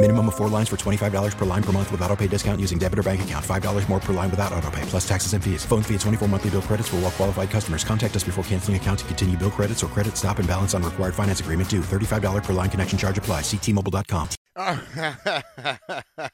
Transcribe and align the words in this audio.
Minimum 0.00 0.28
of 0.28 0.36
four 0.36 0.48
lines 0.48 0.68
for 0.68 0.76
$25 0.76 1.36
per 1.36 1.44
line 1.44 1.62
per 1.62 1.72
month 1.72 1.90
with 1.90 2.00
auto 2.02 2.14
pay 2.14 2.28
discount 2.28 2.60
using 2.60 2.78
debit 2.78 3.00
or 3.00 3.02
bank 3.02 3.22
account. 3.22 3.44
$5 3.44 3.88
more 3.88 3.98
per 3.98 4.12
line 4.12 4.30
without 4.30 4.52
auto 4.52 4.70
pay, 4.70 4.82
plus 4.82 5.08
taxes 5.08 5.32
and 5.32 5.42
fees. 5.42 5.64
Phone 5.64 5.82
fee 5.82 5.94
at 5.96 6.00
24 6.02 6.28
monthly 6.28 6.50
bill 6.50 6.62
credits 6.62 6.88
for 6.88 6.98
all 6.98 7.10
qualified 7.10 7.50
customers. 7.50 7.82
Contact 7.82 8.14
us 8.14 8.22
before 8.22 8.44
canceling 8.44 8.76
account 8.76 9.00
to 9.00 9.04
continue 9.06 9.36
bill 9.36 9.50
credits 9.50 9.82
or 9.82 9.88
credit 9.88 10.16
stop 10.16 10.38
and 10.38 10.46
balance 10.46 10.72
on 10.72 10.84
required 10.84 11.16
finance 11.16 11.40
agreement 11.40 11.68
due. 11.68 11.80
$35 11.80 12.44
per 12.44 12.52
line 12.52 12.70
connection 12.70 12.96
charge 12.96 13.18
apply. 13.18 13.40
Ctmobile.com. 13.40 14.28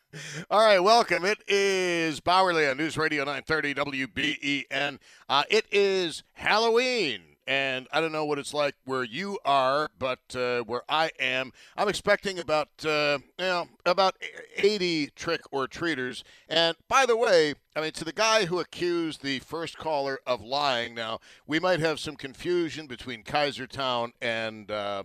All 0.51 0.61
right, 0.61 0.81
welcome. 0.81 1.25
It 1.25 1.39
is 1.49 2.21
Bauerle 2.21 2.71
on 2.71 2.77
News 2.77 2.99
Radio 2.99 3.25
930 3.25 3.75
WBEN. 3.75 4.99
Uh, 5.27 5.45
it 5.49 5.65
is 5.73 6.23
Halloween 6.35 7.34
and 7.47 7.87
I 7.93 8.01
don't 8.01 8.13
know 8.13 8.25
what 8.25 8.39
it's 8.39 8.55
like 8.55 8.75
where 8.85 9.05
you 9.05 9.39
are, 9.45 9.89
but 9.99 10.21
uh, 10.35 10.61
where 10.61 10.83
I 10.89 11.11
am, 11.21 11.53
I'm 11.77 11.89
expecting 11.89 12.39
about 12.39 12.69
uh, 12.85 13.19
you 13.39 13.45
know 13.45 13.69
about 13.85 14.17
80 14.57 15.11
trick 15.15 15.43
or 15.51 15.67
treaters. 15.67 16.25
And 16.49 16.77
by 16.89 17.07
the 17.07 17.17
way, 17.17 17.55
I 17.77 17.81
mean 17.81 17.93
to 17.93 18.05
the 18.05 18.13
guy 18.13 18.47
who 18.47 18.61
accused 18.61 19.23
the 19.23 19.41
first 19.41 19.77
caller 19.77 20.19
of 20.27 20.41
lying. 20.41 20.95
Now 20.95 21.21
we 21.47 21.61
might 21.61 21.81
have 21.81 22.01
some 22.01 22.17
confusion 22.17 22.87
between 22.87 23.23
Kaisertown 23.23 24.13
and 24.23 24.71
uh, 24.71 25.05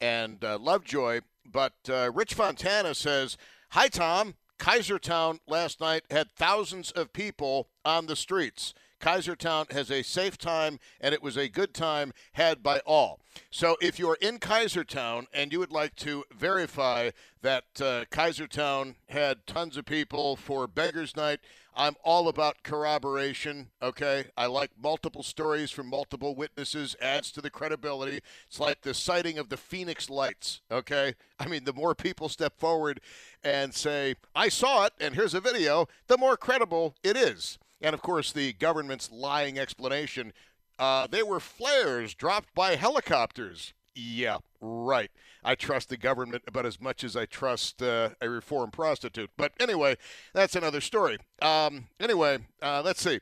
and 0.00 0.42
uh, 0.44 0.58
Lovejoy, 0.58 1.20
but 1.44 1.74
uh, 1.88 2.10
Rich 2.12 2.34
Fontana 2.34 2.94
says, 2.94 3.36
"Hi 3.70 3.88
Tom, 3.88 4.34
Kaisertown 4.58 5.38
last 5.46 5.80
night 5.80 6.02
had 6.10 6.32
thousands 6.32 6.90
of 6.90 7.12
people 7.12 7.68
on 7.84 8.06
the 8.06 8.16
streets." 8.16 8.74
Kaisertown 9.00 9.70
has 9.72 9.90
a 9.90 10.02
safe 10.02 10.38
time, 10.38 10.78
and 11.00 11.14
it 11.14 11.22
was 11.22 11.36
a 11.36 11.48
good 11.48 11.74
time 11.74 12.12
had 12.32 12.62
by 12.62 12.80
all. 12.80 13.20
So 13.50 13.76
if 13.80 13.98
you're 13.98 14.18
in 14.20 14.38
Kaisertown 14.38 15.26
and 15.32 15.52
you 15.52 15.58
would 15.60 15.72
like 15.72 15.94
to 15.96 16.24
verify 16.36 17.10
that 17.42 17.64
uh, 17.80 18.04
Kaisertown 18.10 18.96
had 19.08 19.46
tons 19.46 19.76
of 19.76 19.84
people 19.84 20.36
for 20.36 20.66
Beggars 20.66 21.16
Night, 21.16 21.40
I'm 21.78 21.94
all 22.02 22.26
about 22.26 22.64
corroboration, 22.64 23.68
okay? 23.80 24.24
I 24.36 24.46
like 24.46 24.72
multiple 24.82 25.22
stories 25.22 25.70
from 25.70 25.86
multiple 25.86 26.34
witnesses, 26.34 26.96
adds 27.00 27.30
to 27.32 27.40
the 27.40 27.50
credibility. 27.50 28.20
It's 28.48 28.58
like 28.58 28.80
the 28.80 28.92
sighting 28.92 29.38
of 29.38 29.48
the 29.48 29.56
Phoenix 29.56 30.10
Lights, 30.10 30.60
okay? 30.72 31.14
I 31.38 31.46
mean, 31.46 31.62
the 31.62 31.72
more 31.72 31.94
people 31.94 32.28
step 32.28 32.58
forward 32.58 33.00
and 33.44 33.72
say, 33.72 34.16
I 34.34 34.48
saw 34.48 34.86
it, 34.86 34.92
and 34.98 35.14
here's 35.14 35.34
a 35.34 35.40
video, 35.40 35.86
the 36.08 36.18
more 36.18 36.36
credible 36.36 36.96
it 37.04 37.16
is. 37.16 37.60
And 37.80 37.94
of 37.94 38.02
course, 38.02 38.32
the 38.32 38.52
government's 38.54 39.10
lying 39.10 39.58
explanation 39.58 40.32
uh, 40.78 41.06
they 41.08 41.22
were 41.22 41.40
flares 41.40 42.14
dropped 42.14 42.54
by 42.54 42.76
helicopters. 42.76 43.74
Yeah, 43.94 44.38
right. 44.60 45.10
I 45.42 45.54
trust 45.54 45.88
the 45.88 45.96
government 45.96 46.44
about 46.46 46.66
as 46.66 46.80
much 46.80 47.02
as 47.02 47.16
I 47.16 47.26
trust 47.26 47.82
uh, 47.82 48.10
a 48.20 48.28
reformed 48.28 48.72
prostitute. 48.72 49.30
But 49.36 49.52
anyway, 49.58 49.96
that's 50.32 50.54
another 50.54 50.80
story. 50.80 51.18
Um, 51.42 51.88
anyway, 51.98 52.38
uh, 52.62 52.82
let's 52.84 53.02
see. 53.02 53.18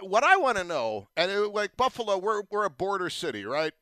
What 0.00 0.24
I 0.24 0.36
want 0.36 0.58
to 0.58 0.64
know, 0.64 1.08
and 1.16 1.30
it, 1.30 1.40
like 1.52 1.76
Buffalo, 1.76 2.18
we're, 2.18 2.42
we're 2.50 2.64
a 2.64 2.70
border 2.70 3.10
city, 3.10 3.44
right? 3.44 3.72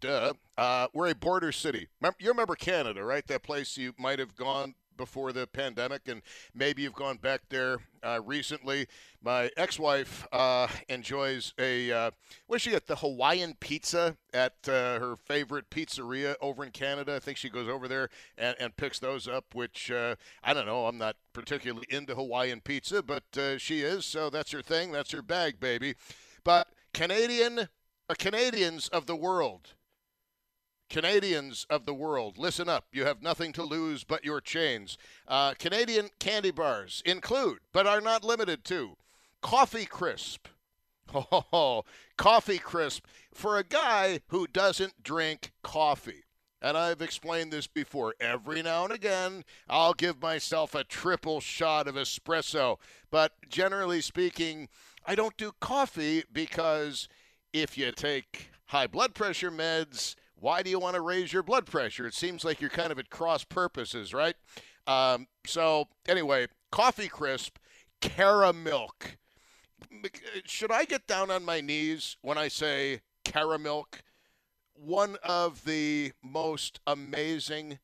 Duh. 0.00 0.34
Uh, 0.56 0.88
we're 0.92 1.08
a 1.08 1.14
border 1.14 1.50
city. 1.50 1.88
you 2.18 2.28
remember 2.28 2.54
Canada, 2.56 3.02
right? 3.04 3.26
That 3.26 3.42
place 3.42 3.76
you 3.76 3.94
might 3.98 4.18
have 4.18 4.36
gone 4.36 4.74
before 4.96 5.32
the 5.32 5.46
pandemic, 5.46 6.08
and 6.08 6.22
maybe 6.54 6.82
you've 6.82 6.94
gone 6.94 7.16
back 7.16 7.42
there 7.48 7.78
uh, 8.02 8.20
recently. 8.24 8.86
My 9.22 9.50
ex-wife 9.56 10.26
uh, 10.32 10.68
enjoys 10.88 11.54
a 11.58 11.92
uh, 11.92 12.10
she 12.58 12.70
get? 12.70 12.86
The 12.86 12.96
Hawaiian 12.96 13.54
pizza 13.60 14.16
at 14.32 14.54
uh, 14.68 14.98
her 14.98 15.16
favorite 15.16 15.70
pizzeria 15.70 16.34
over 16.40 16.64
in 16.64 16.70
Canada. 16.70 17.16
I 17.16 17.18
think 17.18 17.38
she 17.38 17.48
goes 17.48 17.68
over 17.68 17.88
there 17.88 18.08
and, 18.36 18.56
and 18.60 18.76
picks 18.76 18.98
those 18.98 19.26
up. 19.26 19.54
Which 19.54 19.90
uh, 19.90 20.16
I 20.42 20.54
don't 20.54 20.66
know. 20.66 20.86
I'm 20.86 20.98
not 20.98 21.16
particularly 21.32 21.86
into 21.90 22.14
Hawaiian 22.14 22.60
pizza, 22.60 23.02
but 23.02 23.24
uh, 23.36 23.58
she 23.58 23.80
is. 23.80 24.04
So 24.04 24.30
that's 24.30 24.52
her 24.52 24.62
thing. 24.62 24.92
That's 24.92 25.12
her 25.12 25.22
bag, 25.22 25.60
baby. 25.60 25.94
But 26.44 26.68
Canadian 26.92 27.68
Canadians 28.18 28.88
of 28.88 29.06
the 29.06 29.16
world 29.16 29.74
Canadians 30.94 31.66
of 31.68 31.86
the 31.86 31.92
world, 31.92 32.38
listen 32.38 32.68
up. 32.68 32.86
You 32.92 33.04
have 33.04 33.20
nothing 33.20 33.52
to 33.54 33.64
lose 33.64 34.04
but 34.04 34.24
your 34.24 34.40
chains. 34.40 34.96
Uh, 35.26 35.52
Canadian 35.58 36.10
candy 36.20 36.52
bars 36.52 37.02
include, 37.04 37.58
but 37.72 37.84
are 37.84 38.00
not 38.00 38.22
limited 38.22 38.64
to, 38.66 38.96
Coffee 39.42 39.86
Crisp. 39.86 40.46
Oh, 41.12 41.84
Coffee 42.16 42.58
Crisp 42.58 43.06
for 43.32 43.58
a 43.58 43.64
guy 43.64 44.20
who 44.28 44.46
doesn't 44.46 45.02
drink 45.02 45.50
coffee. 45.64 46.22
And 46.62 46.76
I've 46.76 47.02
explained 47.02 47.52
this 47.52 47.66
before. 47.66 48.14
Every 48.20 48.62
now 48.62 48.84
and 48.84 48.92
again, 48.92 49.44
I'll 49.68 49.94
give 49.94 50.22
myself 50.22 50.76
a 50.76 50.84
triple 50.84 51.40
shot 51.40 51.88
of 51.88 51.96
espresso. 51.96 52.78
But 53.10 53.32
generally 53.48 54.00
speaking, 54.00 54.68
I 55.04 55.16
don't 55.16 55.36
do 55.36 55.50
coffee 55.60 56.22
because 56.32 57.08
if 57.52 57.76
you 57.76 57.90
take 57.90 58.50
high 58.66 58.86
blood 58.86 59.14
pressure 59.14 59.50
meds, 59.50 60.14
why 60.44 60.62
do 60.62 60.68
you 60.68 60.78
want 60.78 60.94
to 60.94 61.00
raise 61.00 61.32
your 61.32 61.42
blood 61.42 61.64
pressure? 61.64 62.06
It 62.06 62.12
seems 62.12 62.44
like 62.44 62.60
you're 62.60 62.68
kind 62.68 62.92
of 62.92 62.98
at 62.98 63.08
cross 63.08 63.44
purposes, 63.44 64.12
right? 64.12 64.34
Um, 64.86 65.26
so, 65.46 65.88
anyway, 66.06 66.48
Coffee 66.70 67.08
Crisp, 67.08 67.56
Caramilk. 68.02 69.16
Should 70.44 70.70
I 70.70 70.84
get 70.84 71.06
down 71.06 71.30
on 71.30 71.46
my 71.46 71.62
knees 71.62 72.18
when 72.20 72.36
I 72.36 72.48
say 72.48 73.00
Caramilk? 73.24 74.02
One 74.74 75.16
of 75.22 75.64
the 75.64 76.12
most 76.22 76.78
amazing 76.86 77.78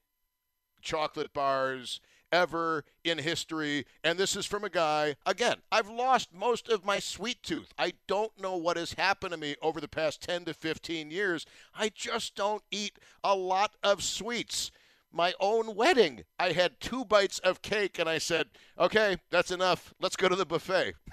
chocolate 0.83 1.33
bars 1.33 1.99
ever 2.33 2.85
in 3.05 3.19
history. 3.19 3.87
And 4.05 4.19
this 4.19 4.37
is 4.37 4.47
from 4.47 4.65
a 4.65 4.71
guy, 4.71 5.17
again, 5.27 5.57
I've 5.71 5.89
lost 5.89 6.35
most 6.35 6.69
of 6.69 6.85
my 6.85 6.99
sweet 6.99 7.43
tooth. 7.43 7.73
I 7.79 7.95
don't 8.07 8.33
know 8.41 8.57
what 8.57 8.77
has 8.77 8.95
happened 8.95 9.33
to 9.33 9.39
me 9.39 9.57
over 9.63 9.81
the 9.81 9.89
past 9.89 10.23
10 10.23 10.45
to 10.47 10.55
15 10.55 11.11
years. 11.11 11.47
I 11.75 11.91
just 11.91 12.35
don't 12.35 12.63
eat 12.71 12.99
a 13.25 13.35
lot 13.35 13.75
of 13.83 14.03
sweets. 14.03 14.71
My 15.13 15.35
own 15.41 15.75
wedding, 15.75 16.25
I 16.39 16.53
had 16.53 16.81
two 16.81 17.05
bites 17.05 17.41
of 17.41 17.63
cake 17.63 17.99
and 17.99 18.09
I 18.09 18.19
said, 18.19 18.47
okay, 18.79 19.17
that's 19.31 19.51
enough. 19.51 19.93
Let's 20.01 20.17
go 20.17 20.29
to 20.29 20.37
the 20.37 20.47
buffet. 20.47 20.95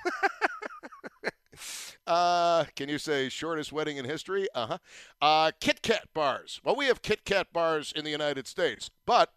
Uh, 2.06 2.64
can 2.76 2.88
you 2.88 2.98
say 2.98 3.28
shortest 3.28 3.74
wedding 3.74 3.98
in 3.98 4.06
history? 4.06 4.48
Uh-huh. 4.56 4.78
Uh 5.22 5.52
Kit 5.60 5.82
Kat 5.82 6.08
bars. 6.14 6.62
Well, 6.64 6.76
we 6.76 6.86
have 6.86 7.02
Kit 7.02 7.26
Kat 7.26 7.52
bars 7.52 7.92
in 7.94 8.06
the 8.06 8.12
United 8.12 8.48
States, 8.48 8.90
but 9.06 9.34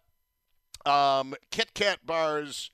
um, 0.85 1.35
Kit 1.51 1.73
Kat 1.73 2.05
bars 2.05 2.71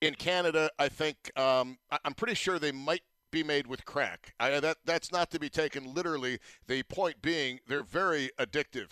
in 0.00 0.14
Canada, 0.14 0.70
I 0.78 0.88
think 0.88 1.36
um, 1.38 1.78
I'm 2.04 2.14
pretty 2.14 2.34
sure 2.34 2.58
they 2.58 2.72
might 2.72 3.02
be 3.30 3.42
made 3.42 3.66
with 3.66 3.84
crack. 3.84 4.34
I, 4.40 4.60
that 4.60 4.78
that's 4.84 5.12
not 5.12 5.30
to 5.32 5.40
be 5.40 5.48
taken 5.48 5.92
literally. 5.94 6.38
The 6.66 6.82
point 6.84 7.20
being, 7.20 7.60
they're 7.68 7.82
very 7.82 8.30
addictive. 8.38 8.88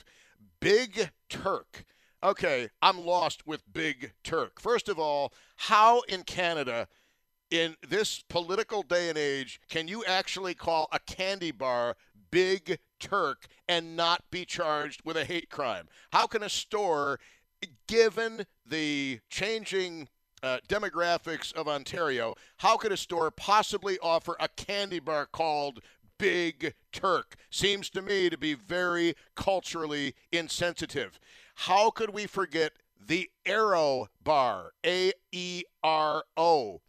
Big 0.61 1.11
Turk. 1.29 1.85
Okay, 2.23 2.71
I'm 2.83 3.05
lost 3.05 3.47
with 3.47 3.63
Big 3.73 4.13
Turk. 4.25 4.61
First 4.61 4.89
of 4.89 4.99
all, 4.99 5.33
how 5.57 6.01
in 6.09 6.23
Canada, 6.23 6.89
in 7.51 7.77
this 7.89 8.25
political 8.29 8.83
day 8.83 9.09
and 9.09 9.19
age, 9.19 9.61
can 9.69 9.87
you 9.87 10.05
actually 10.05 10.55
call 10.55 10.89
a 10.93 10.99
candy 10.99 11.51
bar 11.51 11.97
Big 12.31 12.79
Turk 12.99 13.47
and 13.69 13.97
not 13.97 14.23
be 14.31 14.45
charged 14.45 15.03
with 15.05 15.17
a 15.17 15.25
hate 15.25 15.51
crime? 15.51 15.89
How 16.13 16.27
can 16.27 16.43
a 16.43 16.49
store 16.49 17.21
given 17.87 18.47
the 18.65 19.21
changing 19.29 20.09
uh, 20.43 20.59
demographics 20.69 21.53
of 21.55 21.69
Ontario, 21.69 22.35
how 22.59 22.77
could 22.77 22.93
a 22.93 22.97
store 22.97 23.31
possibly 23.31 23.99
offer 24.01 24.37
a 24.39 24.49
candy 24.49 24.99
bar 25.01 25.27
called 25.27 25.81
Big 26.19 26.75
Turk 26.93 27.37
seems 27.51 27.91
to 27.91 28.03
me 28.03 28.31
to 28.31 28.39
be 28.39 28.55
very 28.55 29.15
culturally 29.35 30.15
insensitive. 30.33 31.19
How 31.55 31.91
could 31.91 32.11
we 32.11 32.27
forget 32.27 32.73
the 33.05 33.31
Aero 33.45 34.09
Bar? 34.23 34.73
A 34.85 35.13
E 35.33 35.65
R 35.83 36.25
O. 36.37 36.81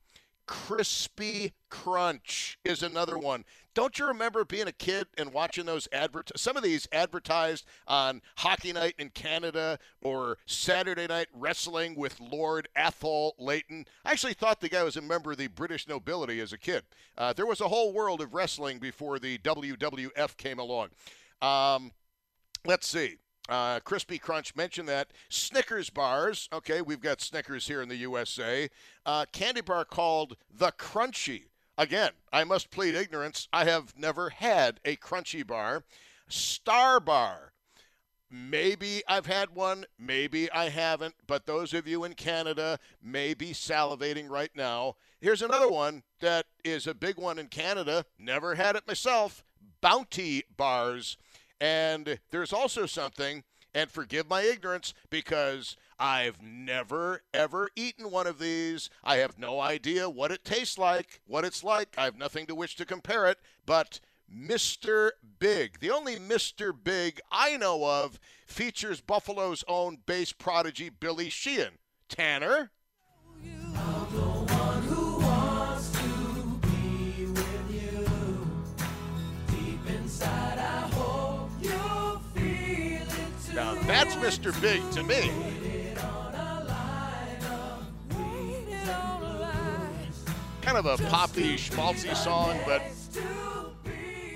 Crispy 0.46 1.54
Crunch 1.70 2.58
is 2.64 2.82
another 2.82 3.18
one. 3.18 3.44
Don't 3.78 4.00
you 4.00 4.08
remember 4.08 4.44
being 4.44 4.68
a 4.68 4.72
kid 4.72 5.06
and 5.20 5.32
watching 5.32 5.68
those 5.68 5.88
advert? 5.92 6.32
Some 6.36 6.58
of 6.58 6.64
these 6.64 6.88
advertised 6.92 7.64
on 7.88 8.24
Hockey 8.38 8.74
Night 8.74 8.96
in 8.98 9.12
Canada 9.12 9.78
or 10.02 10.40
Saturday 10.48 11.06
Night 11.06 11.28
Wrestling 11.32 11.94
with 11.94 12.20
Lord 12.20 12.68
Athol 12.76 13.36
Layton. 13.38 13.86
I 14.04 14.14
actually 14.14 14.34
thought 14.34 14.62
the 14.62 14.68
guy 14.68 14.82
was 14.82 14.98
a 14.98 15.02
member 15.04 15.34
of 15.34 15.38
the 15.38 15.46
British 15.46 15.88
nobility 15.88 16.40
as 16.40 16.54
a 16.54 16.58
kid. 16.58 16.86
Uh, 17.20 17.34
there 17.34 17.46
was 17.46 17.62
a 17.62 17.68
whole 17.68 17.94
world 17.94 18.20
of 18.20 18.34
wrestling 18.34 18.80
before 18.80 19.20
the 19.20 19.38
WWF 19.38 20.36
came 20.38 20.58
along. 20.58 20.88
Um, 21.44 21.92
let's 22.66 22.88
see. 22.88 23.18
Uh, 23.48 23.80
Crispy 23.82 24.18
Crunch 24.18 24.56
mentioned 24.56 24.90
that. 24.90 25.10
Snickers 25.30 25.92
bars. 25.92 26.50
Okay, 26.52 26.82
we've 26.82 27.00
got 27.00 27.22
Snickers 27.22 27.68
here 27.68 27.84
in 27.84 27.90
the 27.90 27.98
USA. 27.98 28.72
Uh, 29.06 29.26
candy 29.32 29.62
bar 29.62 29.86
called 29.86 30.36
the 30.52 30.72
Crunchie. 30.72 31.50
Again, 31.78 32.12
I 32.34 32.44
must 32.44 32.72
plead 32.72 32.96
ignorance. 32.96 33.48
I 33.54 33.66
have 33.66 33.94
never 33.98 34.30
had 34.30 34.80
a 34.84 34.96
Crunchie 34.96 35.46
bar. 35.46 35.84
Star 36.28 37.00
Bar. 37.00 37.54
Maybe 38.30 39.04
I've 39.08 39.28
had 39.28 39.56
one, 39.56 39.86
maybe 39.98 40.52
I 40.52 40.68
haven't, 40.68 41.16
but 41.26 41.46
those 41.46 41.74
of 41.74 41.88
you 41.88 42.04
in 42.04 42.14
Canada 42.14 42.78
may 43.02 43.34
be 43.34 43.52
salivating 43.52 44.30
right 44.30 44.52
now. 44.54 44.96
Here's 45.22 45.42
another 45.42 45.70
one 45.70 46.04
that 46.20 46.46
is 46.66 46.88
a 46.88 46.94
big 46.94 47.18
one 47.18 47.40
in 47.40 47.48
Canada. 47.48 48.04
Never 48.20 48.56
had 48.56 48.76
it 48.76 48.86
myself. 48.86 49.46
Bounty 49.80 50.44
bars. 50.58 51.18
And 51.62 52.20
there's 52.32 52.52
also 52.52 52.86
something, 52.86 53.46
and 53.74 53.90
forgive 53.90 54.28
my 54.28 54.42
ignorance 54.42 54.94
because 55.10 55.78
I've 56.00 56.42
never, 56.42 57.22
ever 57.34 57.70
eaten 57.76 58.12
one 58.12 58.28
of 58.28 58.40
these. 58.40 58.90
I 59.04 59.18
have 59.18 59.40
no 59.40 59.60
idea 59.60 60.10
what 60.10 60.32
it 60.32 60.46
tastes 60.46 60.78
like, 60.78 61.22
what 61.26 61.44
it's 61.44 61.64
like. 61.64 61.96
I 61.98 62.06
have 62.06 62.18
nothing 62.18 62.46
to 62.48 62.56
which 62.56 62.76
to 62.76 62.86
compare 62.86 63.26
it, 63.26 63.40
but 63.66 64.00
Mr. 64.32 65.12
Big, 65.40 65.80
the 65.80 65.90
only 65.90 66.18
Mr. 66.18 66.72
Big 66.84 67.20
I 67.32 67.58
know 67.58 67.84
of, 67.86 68.20
features 68.46 69.02
Buffalo's 69.02 69.64
own 69.68 70.00
bass 70.06 70.34
prodigy 70.34 70.90
Billy 70.90 71.30
Sheehan. 71.30 71.80
Tanner? 72.10 72.72
Now 83.54 83.74
that's 83.88 84.14
Mr. 84.16 84.62
Big 84.62 84.88
to 84.92 85.02
me. 85.02 85.67
Kind 90.68 90.86
of 90.86 91.00
a 91.00 91.02
poppy, 91.08 91.56
schmaltzy 91.56 92.14
song, 92.14 92.60
but 92.66 92.82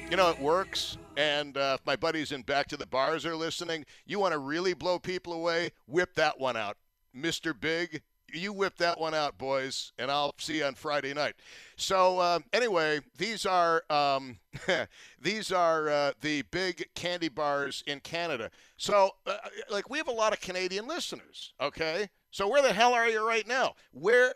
you 0.10 0.16
know, 0.16 0.30
it 0.30 0.40
works. 0.40 0.98
And 1.18 1.58
uh, 1.58 1.76
if 1.78 1.86
my 1.86 1.98
buddies 1.98 2.32
in 2.32 2.44
Back 2.44 2.68
to 2.68 2.78
the 2.78 2.86
Bars 2.86 3.26
are 3.26 3.36
listening, 3.36 3.86
you 4.06 4.18
want 4.18 4.32
to 4.32 4.38
really 4.38 4.74
blow 4.74 4.98
people 4.98 5.34
away, 5.34 5.72
whip 5.88 6.16
that 6.16 6.40
one 6.40 6.56
out. 6.56 6.78
Mr. 7.14 7.54
Big, 7.60 8.02
you 8.32 8.54
whip 8.54 8.78
that 8.78 8.98
one 8.98 9.14
out, 9.14 9.38
boys, 9.38 9.92
and 10.00 10.10
I'll 10.10 10.34
see 10.38 10.60
you 10.60 10.64
on 10.64 10.76
Friday 10.76 11.14
night. 11.14 11.36
So 11.76 12.20
uh, 12.20 12.40
anyway, 12.54 13.02
these 13.18 13.46
are 13.46 13.84
um, 13.90 14.40
these 15.22 15.52
are 15.52 15.90
uh, 15.90 16.12
the 16.22 16.44
big 16.44 16.88
candy 16.96 17.28
bars 17.28 17.84
in 17.86 18.00
Canada. 18.00 18.52
So 18.78 19.12
uh, 19.28 19.36
like 19.70 19.90
we 19.90 19.98
have 19.98 20.08
a 20.08 20.14
lot 20.14 20.32
of 20.32 20.40
Canadian 20.40 20.88
listeners. 20.88 21.52
Okay, 21.60 22.08
so 22.32 22.48
where 22.48 22.62
the 22.62 22.74
hell 22.74 22.94
are 22.94 23.08
you 23.08 23.26
right 23.28 23.48
now? 23.48 23.76
Where? 23.92 24.34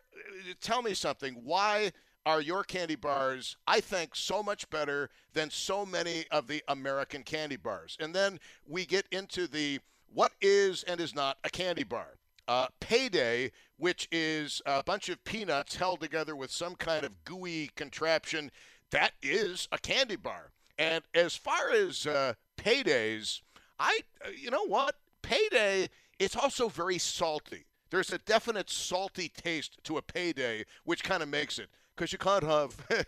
Tell 0.62 0.82
me 0.82 0.94
something. 0.94 1.34
Why? 1.44 1.92
Are 2.28 2.42
your 2.42 2.64
candy 2.64 2.96
bars, 2.96 3.56
I 3.68 3.80
think, 3.80 4.16
so 4.16 4.42
much 4.42 4.68
better 4.72 5.12
than 5.34 5.52
so 5.52 5.86
many 5.86 6.26
of 6.32 6.48
the 6.48 6.64
American 6.68 7.22
candy 7.22 7.56
bars? 7.56 7.98
And 8.00 8.16
then 8.16 8.40
we 8.68 8.88
get 8.88 9.06
into 9.12 9.46
the 9.46 9.80
what 10.12 10.32
is 10.42 10.82
and 10.84 11.00
is 11.00 11.14
not 11.14 11.38
a 11.44 11.52
candy 11.52 11.84
bar. 11.84 12.16
Uh, 12.48 12.68
payday, 12.80 13.52
which 13.78 14.08
is 14.12 14.60
a 14.66 14.84
bunch 14.84 15.10
of 15.10 15.24
peanuts 15.24 15.76
held 15.76 16.00
together 16.00 16.36
with 16.36 16.50
some 16.50 16.76
kind 16.76 17.06
of 17.06 17.24
gooey 17.26 17.70
contraption, 17.76 18.50
that 18.90 19.12
is 19.22 19.68
a 19.72 19.78
candy 19.78 20.16
bar. 20.16 20.52
And 20.80 21.04
as 21.14 21.36
far 21.36 21.72
as 21.72 22.08
uh, 22.08 22.34
paydays, 22.58 23.42
I, 23.80 24.00
you 24.36 24.50
know 24.50 24.66
what? 24.66 24.96
Payday, 25.22 25.90
it's 26.18 26.36
also 26.36 26.70
very 26.70 26.98
salty. 26.98 27.66
There's 27.90 28.12
a 28.12 28.18
definite 28.18 28.70
salty 28.70 29.30
taste 29.30 29.78
to 29.84 29.98
a 29.98 30.02
payday, 30.02 30.66
which 30.84 31.04
kind 31.04 31.22
of 31.24 31.30
makes 31.30 31.60
it 31.60 31.70
because 31.96 32.12
you 32.12 32.18
can't 32.18 32.44
have 32.44 32.76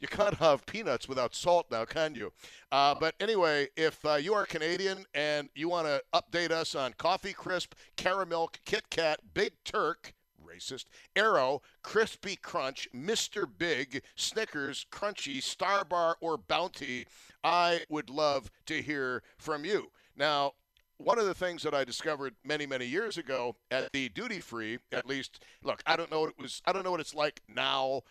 you 0.00 0.08
can't 0.08 0.34
have 0.34 0.66
peanuts 0.66 1.08
without 1.08 1.34
salt 1.34 1.66
now, 1.70 1.84
can 1.84 2.14
you? 2.14 2.32
Uh, 2.70 2.94
but 2.94 3.14
anyway, 3.20 3.68
if 3.76 4.04
uh, 4.04 4.14
you 4.14 4.34
are 4.34 4.46
Canadian 4.46 5.04
and 5.14 5.48
you 5.54 5.68
want 5.68 5.86
to 5.86 6.02
update 6.14 6.50
us 6.50 6.74
on 6.74 6.92
Coffee 6.94 7.32
Crisp, 7.32 7.74
Caramel, 7.96 8.50
Kit 8.64 8.84
Kat, 8.90 9.20
Big 9.34 9.52
Turk. 9.64 10.12
Racist. 10.46 10.84
Aero, 11.16 11.60
Crispy 11.82 12.36
Crunch, 12.36 12.88
Mr. 12.94 13.46
Big, 13.58 14.02
Snickers, 14.14 14.86
Crunchie, 14.92 15.42
Star 15.42 15.84
Bar, 15.84 16.16
or 16.20 16.38
Bounty, 16.38 17.06
I 17.42 17.80
would 17.88 18.08
love 18.08 18.50
to 18.66 18.80
hear 18.80 19.22
from 19.38 19.64
you. 19.64 19.90
Now, 20.16 20.52
one 20.98 21.18
of 21.18 21.26
the 21.26 21.34
things 21.34 21.62
that 21.62 21.74
I 21.74 21.84
discovered 21.84 22.34
many, 22.44 22.66
many 22.66 22.86
years 22.86 23.18
ago 23.18 23.56
at 23.70 23.92
the 23.92 24.08
duty 24.08 24.40
free, 24.40 24.78
at 24.92 25.06
least, 25.06 25.42
look, 25.62 25.82
I 25.86 25.96
don't 25.96 26.10
know 26.10 26.20
what 26.20 26.30
it 26.30 26.38
was. 26.38 26.62
I 26.66 26.72
don't 26.72 26.84
know 26.84 26.90
what 26.90 27.00
it's 27.00 27.14
like 27.14 27.42
now, 27.48 28.02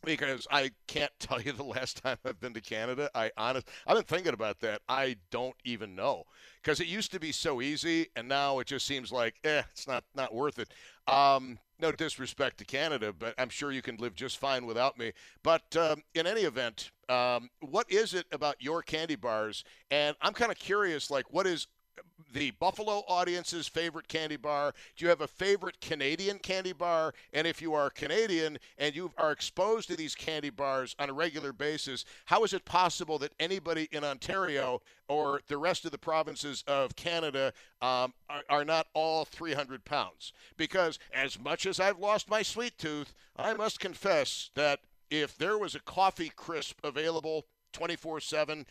because 0.03 0.47
I 0.51 0.71
can't 0.87 1.11
tell 1.19 1.41
you 1.41 1.51
the 1.51 1.63
last 1.63 2.01
time 2.03 2.17
I've 2.25 2.39
been 2.39 2.53
to 2.53 2.61
Canada. 2.61 3.09
I 3.15 3.31
honest, 3.37 3.67
I've 3.87 3.95
been 3.95 4.05
thinking 4.05 4.33
about 4.33 4.59
that. 4.61 4.81
I 4.89 5.17
don't 5.29 5.55
even 5.63 5.95
know 5.95 6.25
because 6.61 6.79
it 6.79 6.87
used 6.87 7.11
to 7.11 7.19
be 7.19 7.31
so 7.31 7.61
easy, 7.61 8.07
and 8.15 8.27
now 8.27 8.59
it 8.59 8.67
just 8.67 8.85
seems 8.85 9.11
like, 9.11 9.35
eh, 9.43 9.63
it's 9.71 9.87
not 9.87 10.03
not 10.15 10.33
worth 10.33 10.59
it. 10.59 10.69
Um, 11.07 11.59
no 11.79 11.91
disrespect 11.91 12.57
to 12.59 12.65
Canada, 12.65 13.11
but 13.17 13.33
I'm 13.37 13.49
sure 13.49 13.71
you 13.71 13.81
can 13.81 13.97
live 13.97 14.13
just 14.13 14.37
fine 14.37 14.65
without 14.65 14.97
me. 14.97 15.11
But 15.43 15.75
um, 15.75 16.03
in 16.13 16.27
any 16.27 16.41
event, 16.41 16.91
um, 17.09 17.49
what 17.59 17.91
is 17.91 18.13
it 18.13 18.25
about 18.31 18.55
your 18.59 18.83
candy 18.83 19.15
bars? 19.15 19.63
And 19.89 20.15
I'm 20.21 20.33
kind 20.33 20.51
of 20.51 20.59
curious, 20.59 21.09
like, 21.09 21.25
what 21.33 21.47
is 21.47 21.67
the 22.33 22.51
Buffalo 22.51 23.03
audience's 23.07 23.67
favorite 23.67 24.07
candy 24.07 24.37
bar? 24.37 24.73
Do 24.95 25.05
you 25.05 25.09
have 25.09 25.21
a 25.21 25.27
favorite 25.27 25.81
Canadian 25.81 26.39
candy 26.39 26.73
bar? 26.73 27.13
And 27.33 27.45
if 27.45 27.61
you 27.61 27.73
are 27.73 27.89
Canadian 27.89 28.57
and 28.77 28.95
you 28.95 29.11
are 29.17 29.31
exposed 29.31 29.89
to 29.89 29.97
these 29.97 30.15
candy 30.15 30.49
bars 30.49 30.95
on 30.99 31.09
a 31.09 31.13
regular 31.13 31.53
basis, 31.53 32.05
how 32.25 32.43
is 32.43 32.53
it 32.53 32.65
possible 32.65 33.17
that 33.19 33.33
anybody 33.39 33.87
in 33.91 34.03
Ontario 34.03 34.81
or 35.07 35.41
the 35.47 35.57
rest 35.57 35.85
of 35.85 35.91
the 35.91 35.97
provinces 35.97 36.63
of 36.67 36.95
Canada 36.95 37.53
um, 37.81 38.13
are, 38.29 38.43
are 38.49 38.65
not 38.65 38.87
all 38.93 39.25
300 39.25 39.83
pounds? 39.83 40.33
Because 40.57 40.99
as 41.13 41.39
much 41.39 41.65
as 41.65 41.79
I've 41.79 41.99
lost 41.99 42.29
my 42.29 42.41
sweet 42.41 42.77
tooth, 42.77 43.13
I 43.35 43.53
must 43.53 43.79
confess 43.79 44.51
that 44.55 44.79
if 45.09 45.37
there 45.37 45.57
was 45.57 45.75
a 45.75 45.81
coffee 45.81 46.31
crisp 46.33 46.79
available 46.83 47.45
24 47.73 48.21
7, 48.21 48.65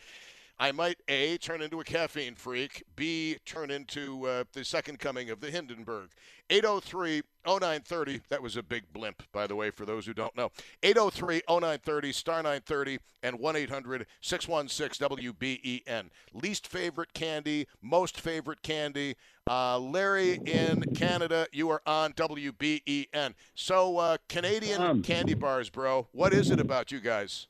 I 0.61 0.73
might 0.73 0.99
A, 1.09 1.39
turn 1.39 1.63
into 1.63 1.81
a 1.81 1.85
caffeine 1.85 2.35
freak, 2.35 2.85
B, 2.95 3.39
turn 3.47 3.71
into 3.71 4.27
uh, 4.27 4.45
the 4.53 4.63
second 4.63 4.99
coming 4.99 5.31
of 5.31 5.41
the 5.41 5.51
Hindenburg. 5.51 6.11
803 6.51 7.23
0930, 7.47 8.21
that 8.29 8.43
was 8.43 8.59
a 8.59 8.63
big 8.63 8.93
blimp, 8.93 9.23
by 9.33 9.47
the 9.47 9.57
way, 9.57 9.71
for 9.71 9.87
those 9.87 10.05
who 10.05 10.13
don't 10.13 10.37
know. 10.37 10.51
803 10.83 11.41
0930, 11.49 12.13
star 12.13 12.37
930, 12.43 12.99
and 13.23 13.39
1 13.39 13.57
800 13.57 14.07
616 14.21 15.09
WBEN. 15.09 16.11
Least 16.35 16.67
favorite 16.67 17.15
candy, 17.15 17.67
most 17.81 18.21
favorite 18.21 18.61
candy. 18.61 19.15
Uh, 19.49 19.79
Larry 19.79 20.41
in 20.45 20.83
Canada, 20.95 21.47
you 21.53 21.71
are 21.71 21.81
on 21.87 22.13
WBEN. 22.13 23.33
So, 23.55 23.97
uh, 23.97 24.19
Canadian 24.29 24.83
Um, 24.83 25.03
candy 25.03 25.33
bars, 25.33 25.71
bro, 25.71 26.09
what 26.13 26.35
is 26.35 26.51
it 26.51 26.61
about 26.61 26.93
you 26.93 27.01
guys? 27.01 27.47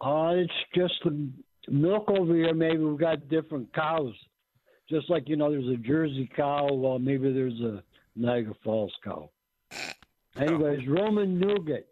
Uh, 0.00 0.32
it's 0.34 0.52
just 0.74 0.94
the 1.04 1.30
milk 1.68 2.10
over 2.10 2.34
here. 2.34 2.54
Maybe 2.54 2.78
we've 2.78 2.98
got 2.98 3.28
different 3.28 3.72
cows. 3.74 4.14
Just 4.88 5.08
like, 5.08 5.28
you 5.28 5.36
know, 5.36 5.50
there's 5.50 5.68
a 5.68 5.76
Jersey 5.76 6.28
cow. 6.34 6.68
Well, 6.72 6.98
maybe 6.98 7.32
there's 7.32 7.60
a 7.60 7.82
Niagara 8.16 8.54
Falls 8.62 8.92
cow. 9.02 9.30
Anyways, 10.36 10.86
Roman 10.88 11.38
nougat. 11.38 11.86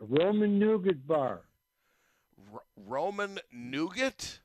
Roman 0.00 0.58
nougat 0.58 1.06
bar. 1.06 1.42
R- 2.52 2.62
Roman 2.76 3.38
nougat. 3.52 4.40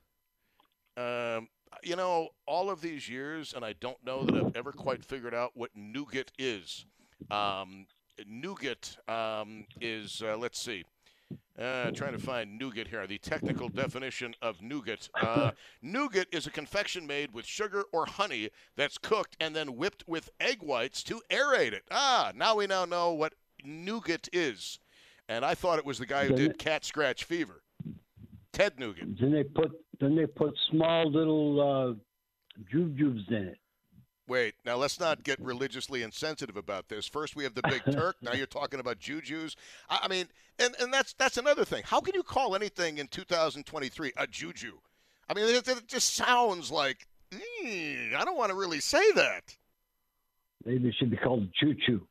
Um, 0.96 1.48
you 1.82 1.96
know, 1.96 2.30
all 2.46 2.70
of 2.70 2.80
these 2.80 3.08
years, 3.08 3.52
and 3.54 3.64
I 3.64 3.74
don't 3.74 4.02
know 4.04 4.24
that 4.24 4.34
I've 4.34 4.56
ever 4.56 4.72
quite 4.72 5.04
figured 5.04 5.34
out 5.34 5.52
what 5.54 5.70
nougat 5.74 6.32
is. 6.38 6.86
Um, 7.30 7.86
nougat 8.26 8.96
um, 9.08 9.66
is, 9.80 10.22
uh, 10.22 10.36
let's 10.36 10.58
see. 10.60 10.84
Uh, 11.58 11.90
trying 11.92 12.12
to 12.12 12.18
find 12.18 12.58
nougat 12.58 12.86
here. 12.86 13.06
The 13.06 13.16
technical 13.16 13.70
definition 13.70 14.34
of 14.42 14.60
nougat. 14.60 15.08
Uh, 15.14 15.52
nougat 15.82 16.26
is 16.30 16.46
a 16.46 16.50
confection 16.50 17.06
made 17.06 17.32
with 17.32 17.46
sugar 17.46 17.84
or 17.94 18.04
honey 18.04 18.50
that's 18.76 18.98
cooked 18.98 19.38
and 19.40 19.56
then 19.56 19.76
whipped 19.76 20.04
with 20.06 20.28
egg 20.38 20.62
whites 20.62 21.02
to 21.04 21.22
aerate 21.30 21.72
it. 21.72 21.84
Ah, 21.90 22.32
now 22.36 22.56
we 22.56 22.66
now 22.66 22.84
know 22.84 23.12
what 23.12 23.32
nougat 23.64 24.28
is. 24.34 24.78
And 25.30 25.44
I 25.46 25.54
thought 25.54 25.78
it 25.78 25.86
was 25.86 25.98
the 25.98 26.06
guy 26.06 26.26
who 26.26 26.34
did 26.34 26.58
Cat 26.58 26.84
Scratch 26.84 27.24
Fever. 27.24 27.62
Ted 28.52 28.78
Nugent. 28.78 29.20
Then 29.20 29.32
they 29.32 29.42
put 29.42 29.72
then 29.98 30.14
they 30.14 30.26
put 30.26 30.54
small 30.70 31.10
little 31.10 31.60
uh, 31.60 32.64
jujubes 32.72 33.28
in 33.30 33.48
it. 33.48 33.58
Wait, 34.28 34.54
now 34.64 34.76
let's 34.76 34.98
not 34.98 35.22
get 35.22 35.40
religiously 35.40 36.02
insensitive 36.02 36.56
about 36.56 36.88
this. 36.88 37.06
First, 37.06 37.36
we 37.36 37.44
have 37.44 37.54
the 37.54 37.62
Big 37.68 37.82
Turk. 37.92 38.16
now 38.22 38.32
you're 38.32 38.46
talking 38.46 38.80
about 38.80 38.98
jujus. 38.98 39.54
I, 39.88 40.00
I 40.02 40.08
mean, 40.08 40.26
and, 40.58 40.74
and 40.80 40.92
that's 40.92 41.12
that's 41.12 41.36
another 41.36 41.64
thing. 41.64 41.82
How 41.84 42.00
can 42.00 42.14
you 42.14 42.22
call 42.22 42.56
anything 42.56 42.98
in 42.98 43.06
2023 43.08 44.12
a 44.16 44.26
juju? 44.26 44.72
I 45.28 45.34
mean, 45.34 45.44
it, 45.54 45.68
it 45.68 45.86
just 45.86 46.14
sounds 46.14 46.70
like 46.70 47.06
I 47.32 48.22
don't 48.24 48.36
want 48.36 48.50
to 48.50 48.56
really 48.56 48.80
say 48.80 49.12
that. 49.12 49.56
Maybe 50.64 50.88
it 50.88 50.94
should 50.98 51.10
be 51.10 51.16
called 51.16 51.48
choo. 51.60 52.06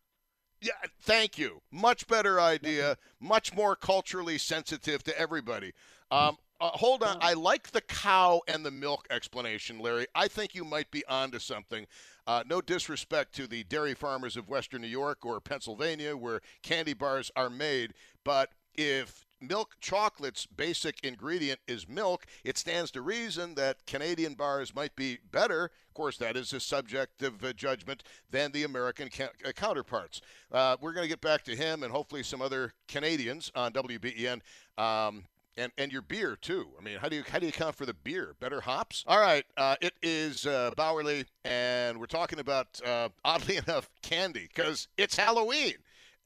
Yeah, 0.62 0.72
thank 1.02 1.38
you. 1.38 1.62
Much 1.72 2.08
better 2.08 2.40
idea. 2.40 2.98
Much 3.20 3.54
more 3.54 3.76
culturally 3.76 4.38
sensitive 4.38 5.04
to 5.04 5.20
everybody. 5.20 5.74
Um, 6.10 6.38
uh, 6.62 6.70
hold 6.70 7.04
on. 7.04 7.18
I 7.22 7.34
like 7.34 7.72
the 7.72 7.82
cow 7.82 8.42
and 8.48 8.66
the 8.66 8.72
milk 8.72 9.08
explanation, 9.10 9.80
Larry. 9.80 10.08
I 10.16 10.28
think 10.28 10.56
you 10.56 10.64
might 10.64 10.90
be 10.92 11.06
onto 11.08 11.40
something. 11.40 11.86
Uh, 12.28 12.44
no 12.50 12.62
disrespect 12.62 13.36
to 13.36 13.48
the 13.48 13.64
dairy 13.66 13.94
farmers 13.94 14.36
of 14.38 14.50
Western 14.50 14.82
New 14.82 14.88
York 14.88 15.26
or 15.26 15.40
Pennsylvania 15.40 16.16
where 16.16 16.42
candy 16.64 16.94
bars 16.94 17.30
are 17.36 17.50
made, 17.50 17.94
but 18.24 18.52
if 18.74 19.26
milk 19.42 19.76
chocolate's 19.80 20.46
basic 20.46 21.04
ingredient 21.04 21.60
is 21.68 21.88
milk, 21.88 22.26
it 22.44 22.58
stands 22.58 22.90
to 22.92 23.02
reason 23.02 23.56
that 23.56 23.86
Canadian 23.86 24.34
bars 24.34 24.74
might 24.74 24.96
be 24.96 25.20
better. 25.32 25.66
Of 25.66 25.94
course, 25.94 26.18
that 26.18 26.36
is 26.36 26.54
a 26.54 26.60
subjective 26.60 27.44
uh, 27.44 27.54
judgment 27.54 28.04
than 28.32 28.52
the 28.52 28.64
American 28.64 29.10
ca- 29.10 29.30
uh, 29.46 29.52
counterparts. 29.52 30.22
Uh, 30.52 30.78
we're 30.82 30.94
going 30.94 31.04
to 31.04 31.10
get 31.10 31.22
back 31.22 31.44
to 31.44 31.56
him 31.56 31.84
and 31.84 31.92
hopefully 31.92 32.24
some 32.24 32.42
other 32.42 32.74
Canadians 32.88 33.52
on 33.56 33.72
WBEN. 33.74 34.42
Um, 34.78 35.26
and 35.58 35.72
and 35.78 35.92
your 35.92 36.02
beer 36.02 36.38
too. 36.40 36.70
I 36.80 36.84
mean, 36.84 36.98
how 36.98 37.10
do 37.10 37.16
you 37.16 37.24
how 37.28 37.40
do 37.40 37.46
you 37.46 37.50
account 37.50 37.76
for 37.76 37.86
the 37.86 37.94
beer? 37.94 38.36
Better 38.40 38.62
hops. 38.62 39.04
All 39.08 39.20
right, 39.20 39.46
uh, 39.58 39.76
it 39.82 39.94
is 40.02 40.46
uh, 40.46 40.72
Bauerle, 40.78 41.26
and 41.44 42.00
we're 42.00 42.06
talking 42.06 42.40
about 42.40 42.80
uh, 42.86 43.10
oddly 43.24 43.58
enough 43.68 43.90
candy 44.02 44.48
because 44.54 44.88
it's 44.98 45.16
Halloween. 45.16 45.76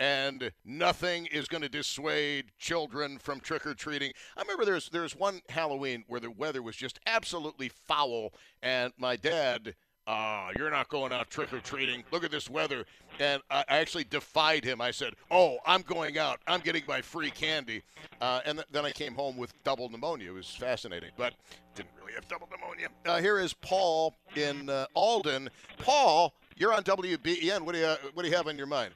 And 0.01 0.53
nothing 0.63 1.25
is 1.25 1.50
going 1.50 1.62
to 1.62 1.67
dissuade 1.67 2.53
children 2.57 3.19
from 3.19 3.41
trick 3.41 3.67
or 3.67 3.74
treating. 3.74 4.13
I 4.38 4.41
remember 4.43 4.63
there's 4.63 4.89
there's 4.89 5.13
one 5.13 5.41
Halloween 5.50 6.05
where 6.07 6.21
the 6.21 6.31
weather 6.31 6.62
was 6.62 6.77
just 6.77 7.01
absolutely 7.05 7.67
foul, 7.67 8.33
and 8.63 8.93
my 8.98 9.17
dad 9.17 9.75
uh, 10.09 10.49
you're 10.57 10.71
not 10.71 10.89
going 10.89 11.13
out 11.13 11.29
trick 11.29 11.53
or 11.53 11.59
treating. 11.59 12.03
Look 12.11 12.23
at 12.23 12.31
this 12.31 12.49
weather. 12.49 12.85
And 13.19 13.43
I 13.51 13.63
actually 13.67 14.05
defied 14.05 14.63
him. 14.63 14.81
I 14.81 14.89
said, 14.89 15.13
Oh, 15.29 15.59
I'm 15.67 15.83
going 15.83 16.17
out. 16.17 16.39
I'm 16.47 16.61
getting 16.61 16.81
my 16.87 16.99
free 16.99 17.29
candy. 17.29 17.83
Uh, 18.19 18.41
and 18.43 18.57
th- 18.57 18.67
then 18.71 18.85
I 18.85 18.91
came 18.91 19.13
home 19.13 19.37
with 19.37 19.53
double 19.63 19.87
pneumonia. 19.87 20.31
It 20.31 20.33
was 20.33 20.47
fascinating, 20.47 21.11
but 21.15 21.35
didn't 21.75 21.91
really 21.99 22.13
have 22.13 22.27
double 22.27 22.49
pneumonia. 22.49 22.87
Uh, 23.05 23.21
here 23.21 23.39
is 23.39 23.53
Paul 23.53 24.15
in 24.35 24.67
uh, 24.67 24.87
Alden. 24.95 25.47
Paul, 25.77 26.33
you're 26.57 26.73
on 26.73 26.83
WBEN. 26.83 27.61
What 27.61 27.75
do 27.75 27.79
you 27.79 27.95
What 28.15 28.23
do 28.23 28.29
you 28.29 28.35
have 28.35 28.47
on 28.47 28.57
your 28.57 28.67
mind? 28.67 28.95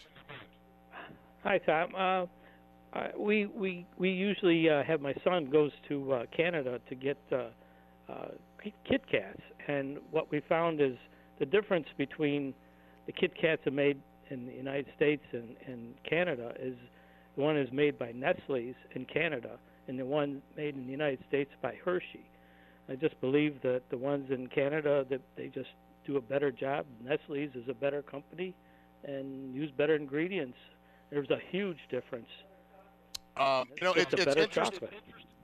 Hi, 1.44 1.60
Tom. 1.60 1.94
Uh, 1.96 3.08
we 3.16 3.46
we 3.46 3.86
we 4.00 4.10
usually 4.10 4.68
uh, 4.68 4.82
have 4.82 5.00
my 5.00 5.14
son 5.24 5.46
goes 5.46 5.72
to 5.90 6.14
uh, 6.14 6.26
Canada 6.36 6.80
to 6.90 6.96
get 6.96 7.18
Kit 8.88 9.04
Kats, 9.10 9.42
and 9.68 9.98
what 10.12 10.32
we 10.32 10.42
found 10.48 10.82
is 10.82 10.96
the 11.40 11.46
difference 11.46 11.88
between 11.98 12.54
the 13.06 13.12
Kit 13.12 13.34
Kats 13.40 13.66
are 13.68 13.72
made 13.72 14.00
in 14.30 14.46
the 14.46 14.54
United 14.54 14.88
States 14.96 15.24
and, 15.34 15.56
and 15.68 15.94
Canada 16.10 16.54
is 16.60 16.76
one 17.36 17.58
is 17.58 17.72
made 17.72 17.98
by 17.98 18.12
Nestle's 18.12 18.76
in 18.94 19.06
Canada, 19.06 19.58
and 19.88 19.98
the 19.98 20.06
one 20.06 20.42
made 20.56 20.76
in 20.76 20.86
the 20.86 20.92
United 20.92 21.20
States 21.28 21.50
by 21.62 21.76
Hershey. 21.84 22.26
I 22.90 22.96
just 22.96 23.20
believe 23.22 23.62
that 23.64 23.82
the 23.90 23.98
ones 23.98 24.30
in 24.30 24.48
Canada 24.48 25.06
that 25.10 25.22
they 25.36 25.48
just 25.48 25.70
do 26.06 26.18
a 26.18 26.22
better 26.22 26.52
job. 26.52 26.86
Nestle's 27.04 27.50
is 27.56 27.68
a 27.70 27.74
better 27.74 28.02
company 28.02 28.54
and 29.04 29.54
use 29.56 29.72
better 29.72 29.96
ingredients. 29.96 30.58
There's 31.10 31.30
a 31.30 31.40
huge 31.50 31.78
difference. 31.90 32.28
Um, 33.38 33.66
you 33.80 33.88
know, 33.88 33.94
it's, 33.94 34.14
it, 34.14 34.20
a 34.20 34.30
it's 34.30 34.42
interesting. 34.42 34.80
chocolate. 34.80 34.94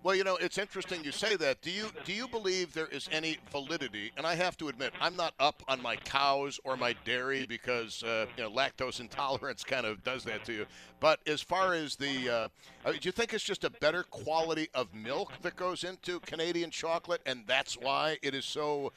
Well, 0.02 0.16
you 0.16 0.24
know, 0.24 0.38
it's 0.38 0.58
interesting 0.58 1.04
you 1.04 1.12
say 1.12 1.36
that. 1.36 1.62
Do 1.62 1.70
you 1.70 1.90
do 2.06 2.14
you 2.14 2.28
believe 2.30 2.74
there 2.74 2.88
is 2.88 3.10
any 3.12 3.38
validity? 3.52 4.14
And 4.16 4.26
I 4.26 4.34
have 4.34 4.56
to 4.58 4.70
admit, 4.70 4.94
I'm 5.02 5.16
not 5.18 5.34
up 5.40 5.62
on 5.68 5.82
my 5.82 5.98
cows 5.98 6.58
or 6.64 6.78
my 6.78 6.96
dairy 7.04 7.46
because 7.46 8.02
uh, 8.04 8.28
you 8.38 8.44
know 8.44 8.50
lactose 8.50 9.02
intolerance 9.02 9.64
kind 9.64 9.86
of 9.86 10.02
does 10.06 10.24
that 10.24 10.46
to 10.46 10.54
you. 10.54 10.66
But 11.02 11.20
as 11.28 11.42
far 11.42 11.74
as 11.74 11.98
the, 11.98 12.30
uh, 12.30 12.48
uh, 12.88 12.92
do 12.94 13.00
you 13.02 13.12
think 13.12 13.34
it's 13.34 13.44
just 13.44 13.66
a 13.66 13.70
better 13.70 14.04
quality 14.04 14.70
of 14.74 14.94
milk 14.94 15.34
that 15.42 15.58
goes 15.58 15.84
into 15.84 16.22
Canadian 16.22 16.72
chocolate, 16.72 17.22
and 17.26 17.44
that's 17.46 17.76
why 17.76 18.18
it 18.22 18.34
is 18.34 18.46
so, 18.46 18.94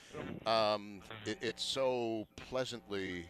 um, 0.47 1.01
it, 1.27 1.39
it's 1.41 1.65
so 1.65 2.29
pleasantly 2.37 3.27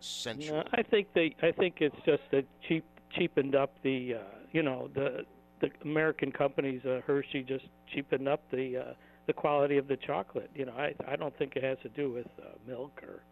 sensual? 0.00 0.56
No, 0.56 0.64
I 0.72 0.82
think 0.82 1.06
they. 1.14 1.36
I 1.40 1.52
think 1.52 1.76
it's 1.78 1.96
just 2.04 2.22
a 2.32 2.42
cheap 2.66 2.84
cheapened 3.12 3.54
up 3.54 3.76
the. 3.84 4.14
Uh, 4.14 4.18
you 4.52 4.62
know 4.62 4.90
the 4.92 5.24
the 5.62 5.70
American 5.82 6.30
companies, 6.30 6.84
uh, 6.84 7.00
Hershey, 7.06 7.42
just 7.42 7.64
cheapened 7.94 8.28
up 8.28 8.42
the 8.50 8.76
uh, 8.76 8.92
the 9.26 9.32
quality 9.32 9.78
of 9.78 9.88
the 9.88 9.96
chocolate. 9.96 10.50
You 10.54 10.66
know, 10.66 10.72
I 10.72 10.94
I 11.08 11.16
don't 11.16 11.36
think 11.38 11.56
it 11.56 11.64
has 11.64 11.78
to 11.82 11.88
do 11.88 12.10
with 12.10 12.26
uh, 12.38 12.50
milk 12.66 13.00
or 13.02 13.22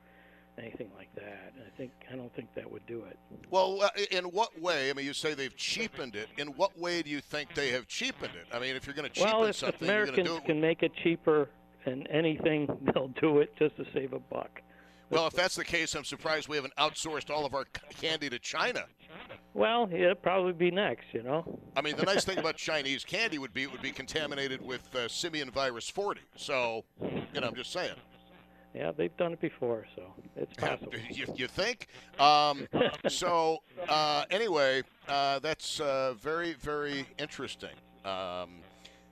anything 0.59 0.91
like 0.97 1.15
that. 1.17 1.53
I 1.59 1.77
think 1.77 1.91
I 2.11 2.17
don't 2.17 2.35
think 2.35 2.49
that 2.55 2.71
would 2.71 2.87
do 2.87 3.03
it. 3.05 3.19
Well, 3.51 3.83
uh, 3.83 3.91
in 4.11 4.25
what 4.25 4.59
way? 4.61 4.91
I 4.91 4.93
mean, 4.95 5.05
you 5.05 5.13
say 5.13 5.35
they've 5.35 5.57
cheapened 5.57 6.17
it. 6.17 6.29
In 6.39 6.49
what 6.49 6.79
way 6.79 7.03
do 7.03 7.11
you 7.11 7.21
think 7.21 7.55
they 7.55 7.71
have 7.71 7.87
cheapened 7.87 8.33
it? 8.35 8.47
I 8.55 8.59
mean, 8.59 8.77
if 8.77 8.87
you're 8.87 8.95
going 8.95 9.09
to 9.09 9.15
cheapen 9.15 9.33
well, 9.33 9.45
if 9.45 9.57
something, 9.57 9.89
Americans 9.89 10.17
you're 10.17 10.27
going 10.27 10.41
to 10.41 10.47
do 10.47 10.53
it. 10.53 10.55
can 10.55 10.61
make 10.61 10.83
it 10.83 10.93
cheaper 11.03 11.51
and 11.87 12.07
anything, 12.11 12.69
they'll 12.95 13.13
do 13.21 13.41
it 13.41 13.55
just 13.59 13.77
to 13.77 13.85
save 13.93 14.13
a 14.13 14.19
buck. 14.19 14.63
Well, 15.11 15.27
if 15.27 15.35
that's 15.35 15.57
the 15.57 15.65
case, 15.65 15.95
I'm 15.95 16.05
surprised 16.05 16.49
we 16.49 16.57
haven't 16.57 16.75
outsourced 16.77 17.31
all 17.31 17.45
of 17.45 17.55
our 17.55 17.65
candy 18.01 18.31
to 18.31 18.39
China. 18.39 18.85
Well, 19.55 19.89
it'll 19.93 20.15
probably 20.15 20.53
be 20.53 20.71
next. 20.71 21.07
You 21.13 21.25
know. 21.25 21.61
I 21.77 21.83
mean, 21.83 21.97
the 21.97 22.05
nice 22.05 22.25
thing 22.25 22.39
about 22.39 22.57
Chinese 22.57 23.05
candy 23.05 23.39
would 23.39 23.53
be 23.53 23.65
it 23.65 23.73
would 23.73 23.83
be 23.83 23.91
contaminated 23.91 24.65
with 24.65 24.95
uh, 24.95 25.09
simian 25.09 25.51
virus 25.51 25.89
40. 25.91 26.21
So, 26.37 26.85
you 27.35 27.41
know, 27.41 27.49
I'm 27.49 27.55
just 27.55 27.73
saying. 27.73 27.97
Yeah, 28.75 28.93
they've 28.97 29.17
done 29.17 29.33
it 29.33 29.41
before, 29.41 29.85
so 29.97 30.03
it's 30.37 30.55
possible. 30.57 30.93
you, 31.11 31.27
you 31.35 31.49
think? 31.49 31.89
Um, 32.21 32.69
so, 33.09 33.59
uh, 33.89 34.25
anyway, 34.31 34.83
uh, 35.09 35.41
that's 35.41 35.81
uh, 35.81 36.15
very, 36.21 36.53
very 36.53 37.05
interesting. 37.19 37.75
Um, 38.05 38.61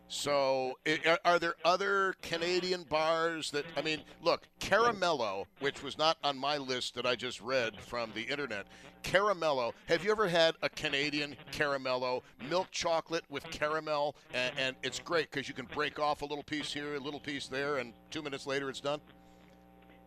so, 0.08 0.78
are, 1.24 1.38
there 1.38 1.54
other 1.64 2.14
Canadian 2.22 2.84
bars 2.84 3.50
that, 3.50 3.66
I 3.76 3.82
mean, 3.82 4.00
look, 4.22 4.48
Caramello, 4.58 5.44
which 5.60 5.82
was 5.82 5.98
not 5.98 6.16
on 6.24 6.38
my 6.38 6.56
list 6.56 6.94
that 6.94 7.04
I 7.04 7.14
just 7.14 7.40
read 7.42 7.78
from 7.78 8.10
the 8.14 8.22
internet, 8.22 8.66
Caramello, 9.02 9.72
have 9.86 10.02
you 10.02 10.10
ever 10.10 10.26
had 10.26 10.54
a 10.62 10.68
Canadian 10.70 11.36
Caramello, 11.52 12.22
milk 12.48 12.68
chocolate 12.70 13.24
with 13.28 13.44
caramel? 13.50 14.16
And, 14.32 14.52
and 14.58 14.76
it's 14.82 14.98
great 14.98 15.30
because 15.30 15.46
you 15.46 15.54
can 15.54 15.66
break 15.66 15.98
off 15.98 16.22
a 16.22 16.24
little 16.24 16.44
piece 16.44 16.72
here, 16.72 16.94
a 16.94 17.00
little 17.00 17.20
piece 17.20 17.46
there, 17.46 17.76
and 17.76 17.92
two 18.10 18.22
minutes 18.22 18.46
later 18.46 18.70
it's 18.70 18.80
done? 18.80 19.00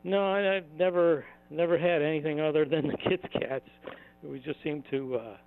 No, 0.04 0.34
I've 0.34 0.72
never 0.78 1.26
never 1.52 1.78
had 1.78 2.02
anything 2.02 2.40
other 2.40 2.66
than 2.66 2.88
the 2.88 2.98
Kit 2.98 3.22
Kats. 3.34 3.70
We 4.24 4.40
just 4.40 4.62
seem 4.64 4.84
to, 4.90 5.16
uh, 5.16 5.38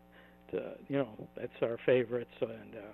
to 0.52 0.74
you 0.88 0.98
know, 0.98 1.28
that's 1.36 1.62
our 1.62 1.78
favorites, 1.84 2.34
and 2.40 2.74
uh, 2.76 2.92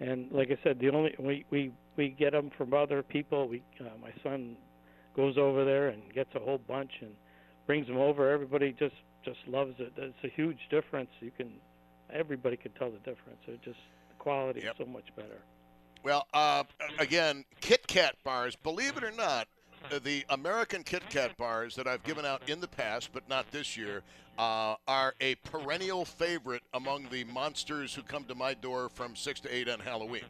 and 0.00 0.30
like 0.32 0.50
I 0.50 0.58
said, 0.62 0.78
the 0.78 0.90
only 0.90 1.14
we 1.18 1.44
we 1.50 1.72
we 1.96 2.08
get 2.10 2.32
them 2.32 2.50
from 2.56 2.72
other 2.74 3.02
people. 3.02 3.48
We 3.48 3.62
uh, 3.80 3.84
my 4.00 4.12
son 4.22 4.56
goes 5.16 5.36
over 5.36 5.64
there 5.64 5.88
and 5.88 6.02
gets 6.14 6.30
a 6.34 6.38
whole 6.38 6.58
bunch 6.58 6.92
and 7.00 7.10
brings 7.66 7.86
them 7.86 7.96
over. 7.96 8.30
Everybody 8.30 8.72
just 8.78 8.94
just 9.24 9.38
loves 9.46 9.74
it. 9.78 9.92
It's 9.96 10.24
a 10.24 10.28
huge 10.28 10.58
difference. 10.70 11.10
You 11.20 11.30
can 11.36 11.52
everybody 12.12 12.56
can 12.56 12.72
tell 12.72 12.90
the 12.90 12.98
difference. 12.98 13.40
It 13.46 13.60
just 13.62 13.78
the 14.08 14.14
quality 14.18 14.60
Yep. 14.62 14.72
is 14.80 14.86
so 14.86 14.90
much 14.92 15.06
better. 15.16 15.40
Well, 16.04 16.26
uh, 16.32 16.62
again, 17.00 17.44
Kit 17.60 17.86
Kat 17.88 18.14
bars, 18.24 18.54
believe 18.54 18.96
it 18.96 19.02
or 19.02 19.10
not, 19.10 19.48
the 20.02 20.24
American 20.30 20.82
Kit 20.82 21.02
Kat 21.10 21.36
bars 21.36 21.74
that 21.76 21.86
I've 21.86 22.02
given 22.04 22.24
out 22.24 22.48
in 22.48 22.60
the 22.60 22.68
past, 22.68 23.10
but 23.12 23.28
not 23.28 23.50
this 23.50 23.76
year, 23.76 24.02
uh, 24.38 24.76
are 24.86 25.14
a 25.20 25.34
perennial 25.36 26.04
favorite 26.04 26.62
among 26.74 27.08
the 27.10 27.24
monsters 27.24 27.94
who 27.94 28.02
come 28.02 28.24
to 28.24 28.34
my 28.34 28.54
door 28.54 28.88
from 28.88 29.16
6 29.16 29.40
to 29.40 29.54
8 29.54 29.68
on 29.68 29.80
Halloween. 29.80 30.24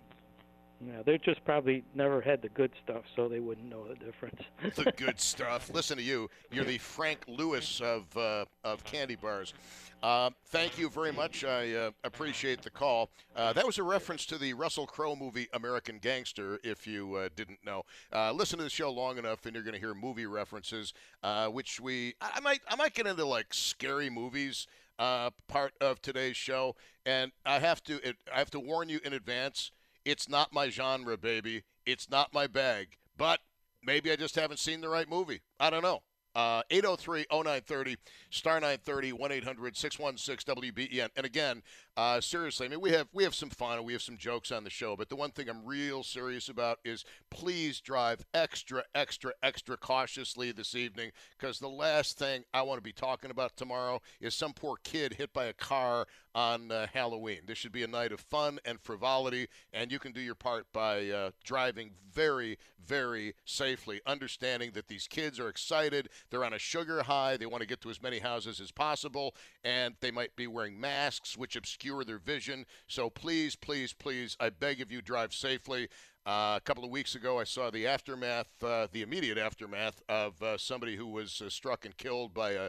Yeah, 0.87 1.03
they 1.05 1.19
just 1.19 1.45
probably 1.45 1.83
never 1.95 2.21
had 2.21 2.41
the 2.41 2.49
good 2.51 2.71
stuff, 2.85 3.03
so 3.17 3.29
they 3.29 3.41
wouldn't 3.41 3.69
know 3.69 3.89
the 3.89 3.97
difference. 3.97 4.41
the 4.77 4.93
good 4.93 5.19
stuff. 5.21 5.71
Listen 5.75 5.97
to 5.97 6.03
you. 6.03 6.31
You're 6.53 6.65
the 6.65 6.79
Frank 6.79 7.25
Lewis 7.27 7.81
of 7.81 8.17
uh, 8.17 8.45
of 8.63 8.85
candy 8.85 9.17
bars. 9.17 9.55
Uh, 10.03 10.31
thank 10.47 10.79
you 10.79 10.89
very 10.89 11.13
much. 11.13 11.43
I 11.43 11.73
uh, 11.73 11.91
appreciate 12.05 12.63
the 12.63 12.71
call. 12.71 13.11
Uh, 13.35 13.53
that 13.53 13.67
was 13.67 13.79
a 13.79 13.83
reference 13.83 14.25
to 14.27 14.39
the 14.39 14.55
Russell 14.55 14.87
Crowe 14.87 15.17
movie 15.17 15.49
American 15.53 15.99
Gangster, 15.99 16.61
if 16.63 16.87
you 16.87 17.17
uh, 17.17 17.29
didn't 17.35 17.59
know. 17.65 17.83
Uh, 18.13 18.31
listen 18.31 18.59
to 18.59 18.65
the 18.65 18.71
show 18.71 18.93
long 18.93 19.19
enough, 19.19 19.47
and 19.47 19.55
you're 19.55 19.65
going 19.65 19.75
to 19.75 19.81
hear 19.81 19.95
movie 19.95 20.27
references, 20.27 20.93
uh, 21.25 21.49
which 21.49 21.81
we 21.81 22.15
I 22.21 22.39
might 22.39 22.61
I 22.69 22.77
might 22.77 22.95
get 22.95 23.09
into 23.09 23.25
like 23.25 23.53
scary 23.53 24.11
movies 24.11 24.69
part 24.97 25.73
of 25.81 26.01
today's 26.03 26.37
show, 26.37 26.77
and 27.05 27.33
I 27.45 27.59
have 27.59 27.83
to 27.85 28.09
it, 28.09 28.17
I 28.33 28.39
have 28.39 28.51
to 28.51 28.61
warn 28.61 28.89
you 28.89 29.01
in 29.05 29.13
advance. 29.13 29.73
It's 30.05 30.29
not 30.29 30.53
my 30.53 30.69
genre, 30.69 31.17
baby. 31.17 31.65
It's 31.87 32.11
not 32.11 32.35
my 32.35 32.47
bag. 32.47 32.97
But 33.17 33.41
maybe 33.83 34.11
I 34.11 34.17
just 34.17 34.37
haven't 34.37 34.59
seen 34.59 34.81
the 34.81 34.89
right 34.89 35.09
movie. 35.09 35.41
I 35.59 35.71
don't 35.71 35.83
know. 35.83 36.03
Uh, 36.35 36.63
803 36.71 37.27
0930, 37.33 37.97
star 38.31 38.61
930, 38.61 39.13
1 39.13 39.33
800 39.33 39.77
616 39.77 40.55
WBEN. 40.55 41.09
And 41.17 41.27
again, 41.27 41.63
uh, 41.97 42.21
seriously, 42.21 42.67
I 42.67 42.69
mean, 42.69 42.81
we 42.81 42.93
have 42.93 43.09
we 43.13 43.25
have 43.25 43.35
some 43.35 43.51
fun 43.51 43.79
and 43.79 43.85
we 43.85 43.93
have 43.95 44.03
some 44.03 44.17
jokes 44.17 44.53
on 44.53 44.63
the 44.63 44.71
show, 44.71 44.95
but 44.95 45.09
the 45.09 45.17
one 45.17 45.33
thing 45.33 45.49
I'm 45.49 45.67
real 45.67 46.05
serious 46.05 46.49
about 46.49 46.79
is 46.85 47.05
please 47.29 47.81
drive 47.81 48.25
extra, 48.35 48.85
extra, 48.95 49.33
extra 49.43 49.77
cautiously 49.77 50.53
this 50.53 50.77
evening 50.77 51.11
because 51.37 51.59
the 51.59 51.69
last 51.69 52.19
thing 52.19 52.45
I 52.55 52.63
want 52.63 52.79
to 52.79 52.83
be 52.83 52.93
talking 52.93 53.33
about 53.33 53.57
tomorrow 53.57 54.01
is 54.21 54.33
some 54.33 54.53
poor 54.53 54.77
kid 54.85 55.15
hit 55.15 55.33
by 55.33 55.47
a 55.47 55.53
car 55.53 56.07
on 56.35 56.71
uh, 56.71 56.87
Halloween. 56.93 57.41
This 57.47 57.59
should 57.59 57.73
be 57.73 57.83
a 57.83 57.89
night 57.89 58.13
of 58.13 58.21
fun 58.21 58.59
and 58.65 58.81
frivolity, 58.81 59.49
and 59.73 59.91
you 59.91 59.99
can 59.99 60.13
do 60.13 60.21
your 60.21 60.35
part 60.35 60.67
by 60.73 61.09
uh, 61.09 61.31
driving 61.45 61.93
very, 62.13 62.59
very 62.87 63.35
safely, 63.45 64.01
understanding 64.07 64.73
that 64.73 64.89
these 64.89 65.07
kids 65.07 65.39
are 65.39 65.49
excited. 65.49 66.09
They're 66.31 66.45
on 66.45 66.53
a 66.53 66.59
sugar 66.59 67.03
high. 67.03 67.37
They 67.37 67.47
want 67.47 67.63
to 67.63 67.69
get 67.69 67.81
to 67.83 67.91
as 67.91 68.03
many 68.03 68.19
houses 68.19 68.61
as 68.61 68.71
possible, 68.71 69.35
and 69.65 69.95
they 70.01 70.11
might 70.11 70.37
be 70.37 70.47
wearing 70.47 70.81
masks, 70.81 71.37
which 71.37 71.57
obscure 71.57 72.05
their 72.05 72.19
vision. 72.19 72.67
So 72.87 73.11
please, 73.11 73.57
please, 73.57 73.93
please, 73.93 74.37
I 74.41 74.51
beg 74.51 74.81
of 74.81 74.93
you, 74.93 75.03
drive 75.03 75.33
safely. 75.35 75.89
Uh, 76.27 76.57
a 76.59 76.61
couple 76.63 76.85
of 76.85 76.91
weeks 76.91 77.15
ago, 77.15 77.39
I 77.41 77.45
saw 77.45 77.71
the 77.71 77.87
aftermath, 77.87 78.63
uh, 78.63 78.87
the 78.93 79.01
immediate 79.01 79.39
aftermath 79.39 80.03
of 80.11 80.43
uh, 80.43 80.59
somebody 80.59 80.97
who 80.97 81.07
was 81.07 81.41
uh, 81.41 81.49
struck 81.49 81.87
and 81.87 81.97
killed 81.97 82.35
by 82.35 82.51
a 82.51 82.69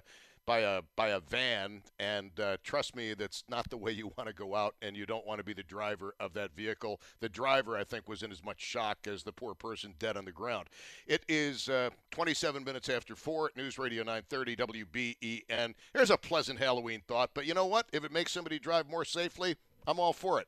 by 0.50 0.62
a 0.62 0.82
by 0.96 1.10
a 1.10 1.20
van, 1.20 1.84
and 2.00 2.32
uh, 2.40 2.58
trust 2.64 2.96
me, 2.96 3.14
that's 3.14 3.44
not 3.48 3.70
the 3.70 3.78
way 3.78 3.92
you 3.92 4.12
want 4.18 4.28
to 4.28 4.34
go 4.34 4.56
out, 4.56 4.74
and 4.82 4.98
you 4.98 5.06
don't 5.06 5.28
want 5.28 5.38
to 5.38 5.44
be 5.44 5.54
the 5.54 5.62
driver 5.62 6.16
of 6.20 6.34
that 6.34 6.56
vehicle. 6.56 7.00
The 7.20 7.30
driver, 7.30 7.78
I 7.78 7.84
think, 7.84 8.10
was 8.10 8.24
in 8.24 8.32
as 8.32 8.44
much 8.44 8.60
shock 8.60 8.98
as 9.06 9.22
the 9.22 9.32
poor 9.32 9.54
person 9.54 9.94
dead 10.00 10.18
on 10.18 10.26
the 10.26 10.32
ground. 10.32 10.70
It 11.06 11.24
is 11.30 11.70
uh, 11.70 11.92
27 12.10 12.64
minutes 12.64 12.90
after 12.90 13.16
four 13.16 13.46
at 13.46 13.58
News 13.58 13.78
Radio 13.78 14.02
930 14.02 14.56
WBEN. 14.56 15.76
Here's 15.94 16.10
a 16.10 16.18
pleasant 16.18 16.58
Halloween 16.58 17.04
thought, 17.08 17.30
but 17.36 17.46
you 17.46 17.54
know 17.54 17.68
what? 17.68 17.86
If 17.94 18.04
it 18.04 18.12
makes 18.12 18.32
somebody 18.32 18.58
drive 18.58 18.90
more 18.90 19.06
safely, 19.06 19.56
I'm 19.86 20.00
all 20.00 20.14
for 20.14 20.40
it. 20.40 20.48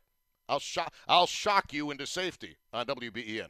I'll 0.50 0.58
shock 0.58 0.96
I'll 1.08 1.28
shock 1.28 1.74
you 1.74 1.92
into 1.92 2.08
safety 2.08 2.58
on 2.74 2.88
WBEN. 2.88 3.50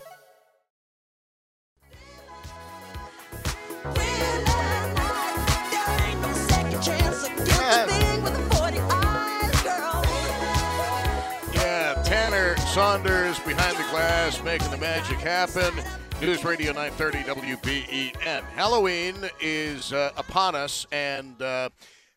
Saunders 12.73 13.37
behind 13.39 13.75
the 13.75 13.83
glass 13.91 14.41
making 14.43 14.71
the 14.71 14.77
magic 14.77 15.17
happen. 15.17 15.73
News 16.21 16.45
Radio 16.45 16.71
930 16.71 17.17
WBEN. 17.57 18.43
Halloween 18.55 19.29
is 19.41 19.91
uh, 19.91 20.11
upon 20.15 20.55
us, 20.55 20.87
and 20.89 21.41
uh, 21.41 21.67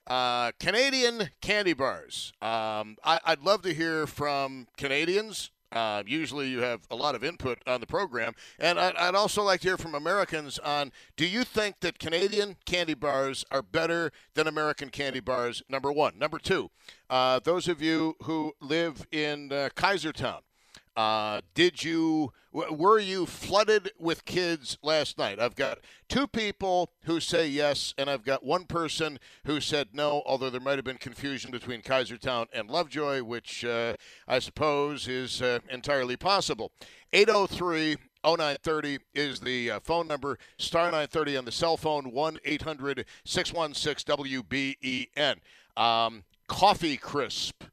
uh, 0.06 0.52
Canadian 0.60 1.30
candy 1.40 1.72
bars. 1.72 2.32
Um, 2.40 2.96
I, 3.02 3.18
would 3.30 3.42
love 3.42 3.62
to 3.62 3.74
hear 3.74 4.06
from 4.06 4.68
Canadians. 4.76 5.50
Uh, 5.72 6.04
usually, 6.06 6.46
you 6.46 6.60
have 6.60 6.82
a 6.88 6.94
lot 6.94 7.16
of 7.16 7.24
input 7.24 7.58
on 7.66 7.80
the 7.80 7.86
program, 7.86 8.32
and 8.60 8.78
I'd, 8.78 8.94
I'd 8.94 9.16
also 9.16 9.42
like 9.42 9.60
to 9.62 9.68
hear 9.68 9.76
from 9.76 9.96
Americans 9.96 10.60
on: 10.60 10.92
Do 11.16 11.26
you 11.26 11.42
think 11.42 11.80
that 11.80 11.98
Canadian 11.98 12.54
candy 12.64 12.94
bars 12.94 13.44
are 13.50 13.60
better 13.60 14.12
than 14.34 14.46
American 14.46 14.90
candy 14.90 15.18
bars? 15.18 15.64
Number 15.68 15.90
one. 15.90 16.16
Number 16.16 16.38
two. 16.38 16.70
Uh, 17.10 17.40
those 17.40 17.66
of 17.66 17.82
you 17.82 18.14
who 18.22 18.52
live 18.60 19.04
in 19.10 19.50
uh, 19.50 19.70
Kaisertown. 19.74 20.42
Uh, 20.96 21.40
did 21.54 21.82
you 21.82 22.32
were 22.52 23.00
you 23.00 23.26
flooded 23.26 23.90
with 23.98 24.24
kids 24.24 24.78
last 24.80 25.18
night? 25.18 25.40
I've 25.40 25.56
got 25.56 25.80
two 26.08 26.28
people 26.28 26.92
who 27.02 27.18
say 27.18 27.48
yes, 27.48 27.92
and 27.98 28.08
I've 28.08 28.24
got 28.24 28.44
one 28.44 28.64
person 28.66 29.18
who 29.44 29.60
said 29.60 29.88
no. 29.92 30.22
Although 30.24 30.50
there 30.50 30.60
might 30.60 30.76
have 30.76 30.84
been 30.84 30.98
confusion 30.98 31.50
between 31.50 31.82
Kaisertown 31.82 32.46
and 32.52 32.70
Lovejoy, 32.70 33.24
which 33.24 33.64
uh, 33.64 33.94
I 34.28 34.38
suppose 34.38 35.08
is 35.08 35.42
uh, 35.42 35.58
entirely 35.68 36.16
possible. 36.16 36.70
803 37.12 37.96
0930 38.24 38.98
is 39.14 39.40
the 39.40 39.72
uh, 39.72 39.80
phone 39.80 40.06
number. 40.06 40.38
Star 40.56 40.84
930 40.84 41.36
on 41.36 41.44
the 41.44 41.52
cell 41.52 41.76
phone, 41.76 42.12
1 42.12 42.38
800 42.44 43.04
616 43.24 44.16
WBEN. 44.16 45.36
Um, 45.76 46.22
Coffee 46.46 46.96
Crisp. 46.96 47.64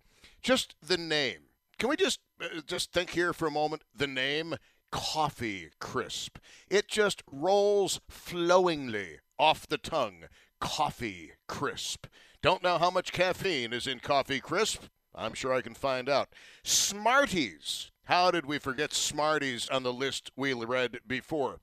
Just 0.42 0.76
the 0.82 0.98
name. 0.98 1.42
Can 1.78 1.90
we 1.90 1.96
just 1.96 2.20
Uh, 2.42 2.62
just 2.66 2.92
think 2.92 3.12
here 3.12 3.34
for 3.34 3.48
a 3.48 3.52
moment? 3.52 3.84
The 3.96 4.08
name 4.08 4.56
Coffee 4.92 5.70
Crisp. 5.80 6.38
It 6.70 6.88
just 6.88 7.24
rolls 7.32 8.02
flowingly 8.10 9.20
off 9.38 9.68
the 9.68 9.78
tongue. 9.78 10.26
Coffee 10.60 11.34
Crisp. 11.48 12.08
Don't 12.42 12.64
know 12.64 12.78
how 12.78 12.90
much 12.90 13.12
caffeine 13.12 13.74
is 13.74 13.88
in 13.88 14.00
Coffee 14.00 14.40
Crisp? 14.40 14.84
I'm 15.14 15.34
sure 15.34 15.54
I 15.54 15.62
can 15.62 15.76
find 15.76 16.10
out. 16.10 16.30
Smarties. 16.64 17.92
How 18.06 18.32
did 18.32 18.46
we 18.46 18.58
forget 18.58 18.94
Smarties 18.94 19.70
on 19.70 19.84
the 19.84 19.94
list 19.94 20.32
we 20.36 20.54
read 20.54 21.00
before? 21.08 21.60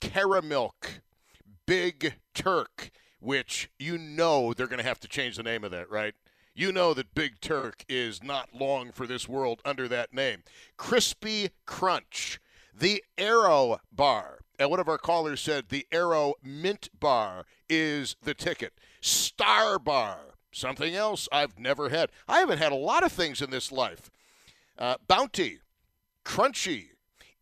Caramilk. 0.00 1.00
Big 1.66 2.14
Turk, 2.34 2.90
which 3.18 3.70
you 3.78 3.98
know 3.98 4.52
they're 4.52 4.66
going 4.68 4.80
to 4.80 4.86
have 4.86 5.00
to 5.00 5.08
change 5.08 5.36
the 5.36 5.42
name 5.42 5.64
of 5.64 5.72
that, 5.72 5.90
right? 5.90 6.14
You 6.58 6.72
know 6.72 6.94
that 6.94 7.14
Big 7.14 7.38
Turk 7.42 7.84
is 7.86 8.22
not 8.22 8.54
long 8.54 8.90
for 8.90 9.06
this 9.06 9.28
world 9.28 9.60
under 9.66 9.86
that 9.88 10.14
name. 10.14 10.42
Crispy 10.78 11.50
Crunch. 11.66 12.40
The 12.74 13.04
Aero 13.18 13.78
Bar. 13.92 14.38
And 14.58 14.70
one 14.70 14.80
of 14.80 14.88
our 14.88 14.96
callers 14.96 15.42
said 15.42 15.66
the 15.68 15.86
Aero 15.92 16.32
Mint 16.42 16.88
Bar 16.98 17.44
is 17.68 18.16
the 18.22 18.32
ticket. 18.32 18.72
Star 19.02 19.78
Bar. 19.78 20.18
Something 20.50 20.94
else 20.94 21.28
I've 21.30 21.58
never 21.58 21.90
had. 21.90 22.10
I 22.26 22.38
haven't 22.38 22.56
had 22.56 22.72
a 22.72 22.76
lot 22.76 23.04
of 23.04 23.12
things 23.12 23.42
in 23.42 23.50
this 23.50 23.70
life. 23.70 24.10
Uh, 24.78 24.94
bounty. 25.06 25.58
Crunchie. 26.24 26.86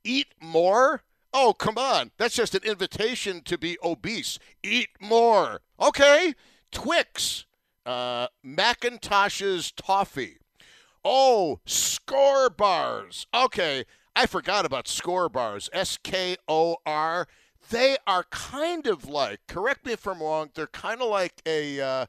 Eat 0.03 0.35
more? 0.41 1.05
Oh, 1.33 1.55
come 1.57 1.79
on. 1.79 2.11
That's 2.19 2.35
just 2.35 2.57
an 2.57 2.65
invitation 2.65 3.43
to 3.43 3.57
be 3.59 3.79
obese. 3.81 4.41
Eat 4.65 4.89
more. 5.01 5.61
Okay. 5.81 6.35
Twix. 6.73 7.47
Uh, 7.85 8.29
Mackintosh's 8.45 9.73
Toffee. 9.73 10.39
Oh, 11.05 11.61
Skor 11.67 12.55
bars. 12.57 13.27
Okay. 13.35 13.85
I 14.17 14.27
forgot 14.27 14.65
about 14.65 14.87
Skor 14.87 15.31
bars. 15.31 15.69
S 15.73 15.99
K 16.03 16.37
O 16.49 16.77
R. 16.87 17.27
They 17.71 17.97
are 18.07 18.25
kind 18.31 18.87
of 18.87 19.09
like, 19.09 19.41
correct 19.49 19.87
me 19.87 19.93
if 19.93 20.07
I'm 20.07 20.21
wrong, 20.21 20.51
they're 20.55 20.67
kind 20.67 21.01
of 21.01 21.09
like 21.09 21.41
a, 21.47 21.81
uh, 21.81 22.07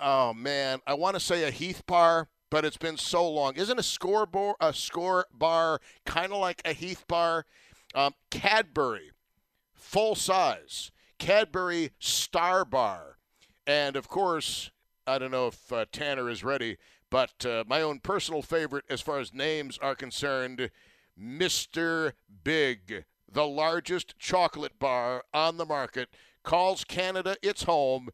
oh 0.00 0.32
man, 0.32 0.80
I 0.86 0.94
want 0.94 1.14
to 1.14 1.20
say 1.20 1.44
a 1.44 1.50
Heath 1.50 1.84
bar, 1.86 2.28
but 2.48 2.64
it's 2.64 2.78
been 2.78 2.96
so 2.96 3.28
long. 3.28 3.54
Isn't 3.56 3.78
a 3.78 3.82
Skor 3.82 4.30
bar, 4.30 4.56
a 4.60 4.72
Skor 4.72 5.24
bar 5.30 5.80
kind 6.06 6.32
of 6.32 6.38
like 6.38 6.62
a 6.64 6.72
Heath 6.72 7.04
bar? 7.06 7.44
Um, 7.94 8.14
Cadbury, 8.30 9.10
full 9.74 10.14
size. 10.14 10.90
Cadbury 11.18 11.90
Star 11.98 12.64
Bar. 12.64 13.18
And 13.66 13.96
of 13.96 14.08
course, 14.08 14.70
I 15.06 15.18
don't 15.18 15.30
know 15.30 15.48
if 15.48 15.72
uh, 15.72 15.84
Tanner 15.92 16.30
is 16.30 16.42
ready, 16.42 16.78
but 17.10 17.44
uh, 17.44 17.64
my 17.66 17.82
own 17.82 18.00
personal 18.00 18.42
favorite 18.42 18.84
as 18.88 19.00
far 19.00 19.18
as 19.18 19.34
names 19.34 19.78
are 19.78 19.94
concerned 19.94 20.70
Mr. 21.20 22.12
Big, 22.42 23.04
the 23.30 23.46
largest 23.46 24.18
chocolate 24.18 24.78
bar 24.78 25.24
on 25.32 25.56
the 25.56 25.66
market, 25.66 26.08
calls 26.42 26.84
Canada 26.84 27.36
its 27.42 27.64
home, 27.64 28.08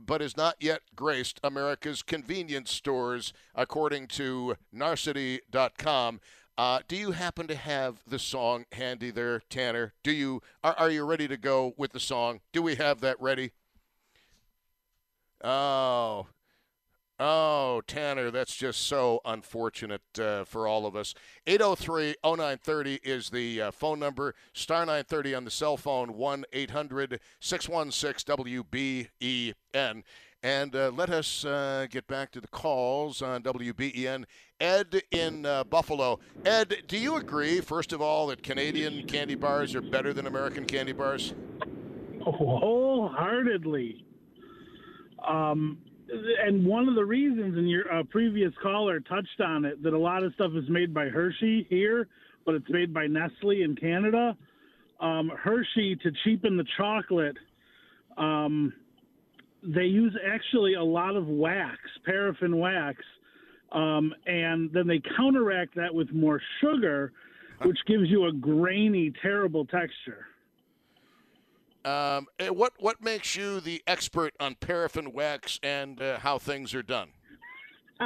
but 0.00 0.22
is 0.22 0.36
not 0.36 0.56
yet 0.60 0.82
graced 0.94 1.40
America's 1.44 2.02
convenience 2.02 2.70
stores, 2.70 3.32
according 3.54 4.06
to 4.08 4.56
Narcity.com. 4.74 6.20
Uh, 6.58 6.80
do 6.86 6.96
you 6.96 7.12
happen 7.12 7.46
to 7.46 7.54
have 7.54 8.02
the 8.06 8.18
song 8.18 8.66
handy 8.72 9.10
there, 9.10 9.42
Tanner? 9.48 9.94
Do 10.02 10.12
you 10.12 10.42
are, 10.62 10.74
are 10.78 10.90
you 10.90 11.04
ready 11.04 11.26
to 11.28 11.36
go 11.36 11.72
with 11.78 11.92
the 11.92 12.00
song? 12.00 12.40
Do 12.52 12.62
we 12.62 12.74
have 12.74 13.00
that 13.00 13.20
ready? 13.20 13.52
Oh, 15.42 16.26
Oh, 17.24 17.82
Tanner, 17.86 18.32
that's 18.32 18.56
just 18.56 18.88
so 18.88 19.20
unfortunate 19.24 20.02
uh, 20.20 20.42
for 20.44 20.66
all 20.66 20.86
of 20.86 20.96
us. 20.96 21.14
803 21.46 22.16
0930 22.24 22.98
is 23.04 23.30
the 23.30 23.62
uh, 23.62 23.70
phone 23.70 24.00
number. 24.00 24.34
Star 24.54 24.80
930 24.80 25.36
on 25.36 25.44
the 25.44 25.50
cell 25.52 25.76
phone, 25.76 26.14
1 26.14 26.44
800 26.52 27.20
616 27.38 28.34
WBEN. 28.34 30.02
And 30.42 30.74
uh, 30.74 30.90
let 30.92 31.10
us 31.10 31.44
uh, 31.44 31.86
get 31.88 32.08
back 32.08 32.32
to 32.32 32.40
the 32.40 32.48
calls 32.48 33.22
on 33.22 33.44
WBEN. 33.44 34.24
Ed 34.58 35.02
in 35.12 35.46
uh, 35.46 35.62
Buffalo. 35.62 36.18
Ed, 36.44 36.82
do 36.88 36.98
you 36.98 37.14
agree, 37.14 37.60
first 37.60 37.92
of 37.92 38.02
all, 38.02 38.26
that 38.26 38.42
Canadian 38.42 39.06
candy 39.06 39.36
bars 39.36 39.76
are 39.76 39.82
better 39.82 40.12
than 40.12 40.26
American 40.26 40.64
candy 40.64 40.90
bars? 40.90 41.34
Wholeheartedly. 42.20 44.06
Um, 45.26 45.78
and 46.44 46.66
one 46.66 46.88
of 46.88 46.94
the 46.94 47.04
reasons, 47.04 47.56
and 47.56 47.70
your 47.70 47.90
uh, 47.92 48.02
previous 48.04 48.52
caller 48.62 49.00
touched 49.00 49.40
on 49.40 49.64
it, 49.64 49.82
that 49.82 49.92
a 49.92 49.98
lot 49.98 50.22
of 50.22 50.34
stuff 50.34 50.52
is 50.54 50.68
made 50.68 50.92
by 50.92 51.08
Hershey 51.08 51.66
here, 51.70 52.08
but 52.44 52.54
it's 52.54 52.68
made 52.68 52.92
by 52.92 53.06
Nestle 53.06 53.62
in 53.62 53.76
Canada. 53.76 54.36
Um, 55.00 55.30
Hershey, 55.30 55.96
to 55.96 56.12
cheapen 56.24 56.56
the 56.56 56.66
chocolate, 56.76 57.36
um, 58.16 58.72
they 59.62 59.84
use 59.84 60.16
actually 60.26 60.74
a 60.74 60.82
lot 60.82 61.16
of 61.16 61.26
wax, 61.26 61.78
paraffin 62.04 62.58
wax, 62.58 62.98
um, 63.70 64.12
and 64.26 64.70
then 64.72 64.86
they 64.86 65.00
counteract 65.16 65.74
that 65.76 65.94
with 65.94 66.12
more 66.12 66.40
sugar, 66.60 67.12
which 67.62 67.78
gives 67.86 68.08
you 68.08 68.26
a 68.26 68.32
grainy, 68.32 69.12
terrible 69.22 69.64
texture. 69.64 70.26
Um, 71.84 72.26
eh, 72.38 72.48
what 72.48 72.74
what 72.78 73.02
makes 73.02 73.34
you 73.34 73.60
the 73.60 73.82
expert 73.86 74.34
on 74.38 74.54
paraffin 74.54 75.12
wax 75.12 75.58
and 75.62 76.00
uh, 76.00 76.18
how 76.18 76.38
things 76.38 76.74
are 76.74 76.82
done? 76.82 77.08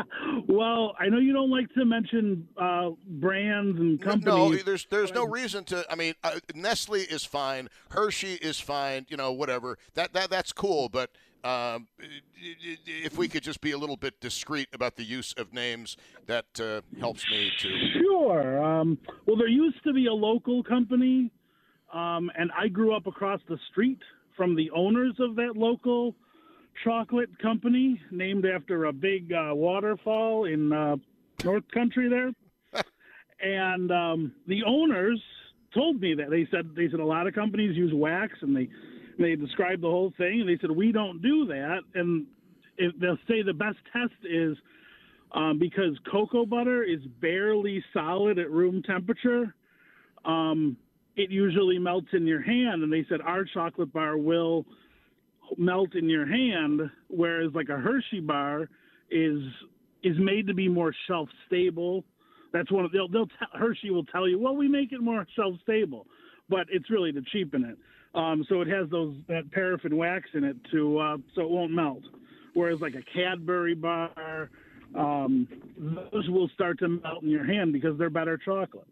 well, 0.49 0.95
I 0.99 1.09
know 1.09 1.19
you 1.19 1.33
don't 1.33 1.51
like 1.51 1.73
to 1.75 1.85
mention 1.85 2.49
uh, 2.57 2.91
brands 3.07 3.79
and 3.79 4.01
companies. 4.01 4.25
No, 4.25 4.55
there's 4.57 4.87
there's 4.91 5.13
no 5.13 5.25
reason 5.25 5.65
to. 5.65 5.85
I 5.91 5.95
mean, 5.95 6.15
uh, 6.25 6.41
Nestle 6.55 7.01
is 7.01 7.25
fine, 7.25 7.69
Hershey 7.91 8.35
is 8.35 8.59
fine. 8.59 9.07
You 9.09 9.17
know, 9.17 9.33
whatever. 9.33 9.79
That 9.95 10.13
that 10.15 10.31
that's 10.31 10.53
cool. 10.53 10.89
But 10.89 11.11
um, 11.45 11.87
if 12.37 13.17
we 13.17 13.29
could 13.29 13.43
just 13.43 13.61
be 13.61 13.73
a 13.73 13.79
little 13.79 13.97
bit 13.97 14.21
discreet 14.21 14.69
about 14.73 14.97
the 14.97 15.05
use 15.05 15.33
of 15.35 15.53
names, 15.53 15.97
that 16.27 16.47
uh, 16.61 16.81
helps 16.99 17.29
me 17.31 17.51
to. 17.61 17.93
Sure. 18.01 18.65
Um, 18.65 18.99
well, 19.27 19.37
there 19.37 19.49
used 19.49 19.83
to 19.85 19.93
be 19.93 20.07
a 20.07 20.15
local 20.15 20.63
company 20.63 21.31
um, 21.93 22.31
and 22.37 22.51
I 22.57 22.69
grew 22.69 22.95
up 22.95 23.07
across 23.07 23.41
the 23.49 23.59
street 23.71 24.01
from 24.37 24.55
the 24.55 24.71
owners 24.71 25.15
of 25.19 25.37
that 25.37 25.57
local 25.57 26.15
chocolate 26.85 27.39
company, 27.39 28.01
named 28.11 28.45
after 28.45 28.87
a 28.87 28.93
big 28.93 29.33
uh, 29.33 29.55
waterfall 29.55 30.45
in 30.45 30.73
uh, 30.73 30.97
North 31.45 31.65
Country 31.73 32.09
there. 32.09 32.33
and 33.41 33.91
um, 33.91 34.33
the 34.47 34.63
owners 34.65 35.21
told 35.75 36.01
me 36.01 36.15
that 36.15 36.31
they 36.31 36.47
said 36.51 36.71
they 36.77 36.89
said 36.91 37.01
a 37.01 37.05
lot 37.05 37.27
of 37.27 37.35
companies 37.35 37.77
use 37.77 37.93
wax, 37.95 38.35
and 38.43 38.55
they 38.55 38.69
they 39.19 39.37
described 39.37 39.83
the 39.83 39.91
whole 39.91 40.13
thing, 40.19 40.41
and 40.41 40.49
they 40.49 40.59
said 40.61 40.71
we 40.71 40.93
don't 40.93 41.23
do 41.23 41.47
that, 41.47 41.81
and 41.95 42.27
they'll 43.01 43.19
say 43.29 43.43
the 43.43 43.55
best 43.55 43.79
test 43.93 44.15
is. 44.25 44.57
Um, 45.33 45.59
because 45.59 45.99
cocoa 46.11 46.47
butter 46.47 46.85
is 46.85 47.01
barely 47.21 47.85
solid 47.93 48.39
at 48.39 48.49
room 48.49 48.81
temperature, 48.85 49.53
um, 50.25 50.77
it 51.17 51.31
usually 51.31 51.79
melts 51.79 52.09
in 52.13 52.27
your 52.27 52.43
hand. 52.43 52.83
And 52.83 52.93
they 52.93 53.05
said 53.09 53.21
our 53.21 53.45
chocolate 53.45 53.93
bar 53.93 54.17
will 54.17 54.65
melt 55.57 55.95
in 55.95 56.09
your 56.09 56.27
hand, 56.27 56.83
whereas 57.09 57.53
like 57.55 57.69
a 57.69 57.77
Hershey 57.77 58.21
bar 58.21 58.69
is 59.11 59.41
is 60.03 60.17
made 60.19 60.47
to 60.47 60.55
be 60.55 60.69
more 60.69 60.95
shelf 61.07 61.29
stable. 61.47 62.05
That's 62.53 62.71
one 62.71 62.85
of 62.85 62.93
they'll 62.93 63.09
they'll 63.09 63.27
tell, 63.27 63.49
Hershey 63.55 63.91
will 63.91 64.05
tell 64.05 64.29
you, 64.29 64.39
well, 64.39 64.57
we 64.57 64.69
make 64.69 64.93
it 64.93 65.01
more 65.01 65.27
shelf 65.35 65.55
stable, 65.63 66.07
but 66.49 66.67
it's 66.71 66.91
really 66.91 67.13
to 67.13 67.23
cheapen 67.33 67.65
it. 67.65 67.79
Um, 68.15 68.45
so 68.49 68.61
it 68.61 68.69
has 68.69 68.89
those 68.91 69.15
that 69.29 69.51
paraffin 69.53 69.97
wax 69.97 70.29
in 70.35 70.45
it 70.45 70.57
to 70.73 70.99
uh, 70.99 71.17
so 71.35 71.43
it 71.43 71.51
won't 71.51 71.73
melt. 71.73 72.03
Whereas 72.55 72.81
like 72.81 72.95
a 72.95 73.03
Cadbury 73.13 73.75
bar, 73.75 74.51
um, 74.95 75.47
those 76.13 76.29
will 76.31 76.49
start 76.55 76.79
to 76.79 76.89
melt 76.89 77.23
in 77.23 77.29
your 77.29 77.45
hand 77.45 77.73
because 77.73 77.99
they're 77.99 78.09
better 78.09 78.39
chocolate. 78.39 78.87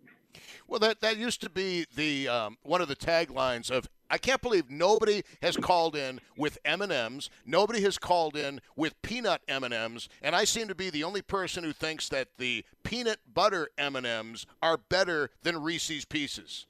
Well, 0.66 0.80
that 0.80 1.00
that 1.00 1.16
used 1.16 1.40
to 1.42 1.50
be 1.50 1.86
the 1.94 2.28
um, 2.28 2.58
one 2.62 2.80
of 2.80 2.88
the 2.88 2.96
taglines 2.96 3.70
of. 3.70 3.88
I 4.10 4.18
can't 4.18 4.42
believe 4.42 4.70
nobody 4.70 5.22
has 5.42 5.56
called 5.56 5.96
in 5.96 6.20
with 6.36 6.58
M 6.64 6.82
and 6.82 6.92
M's. 6.92 7.30
Nobody 7.44 7.80
has 7.82 7.98
called 7.98 8.36
in 8.36 8.60
with 8.76 9.00
peanut 9.02 9.40
M 9.48 9.64
and 9.64 9.74
M's, 9.74 10.08
and 10.22 10.36
I 10.36 10.44
seem 10.44 10.68
to 10.68 10.74
be 10.74 10.90
the 10.90 11.02
only 11.02 11.22
person 11.22 11.64
who 11.64 11.72
thinks 11.72 12.08
that 12.10 12.28
the 12.38 12.64
peanut 12.84 13.18
butter 13.32 13.70
M 13.78 13.96
and 13.96 14.06
M's 14.06 14.46
are 14.62 14.76
better 14.76 15.30
than 15.42 15.60
Reese's 15.60 16.04
Pieces. 16.04 16.66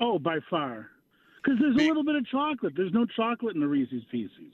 Oh, 0.00 0.18
by 0.18 0.38
far, 0.50 0.90
because 1.42 1.58
there's 1.60 1.76
a 1.76 1.78
little 1.78 2.04
bit 2.04 2.16
of 2.16 2.26
chocolate. 2.26 2.74
There's 2.76 2.92
no 2.92 3.06
chocolate 3.06 3.54
in 3.54 3.60
the 3.60 3.68
Reese's 3.68 4.02
Pieces. 4.10 4.52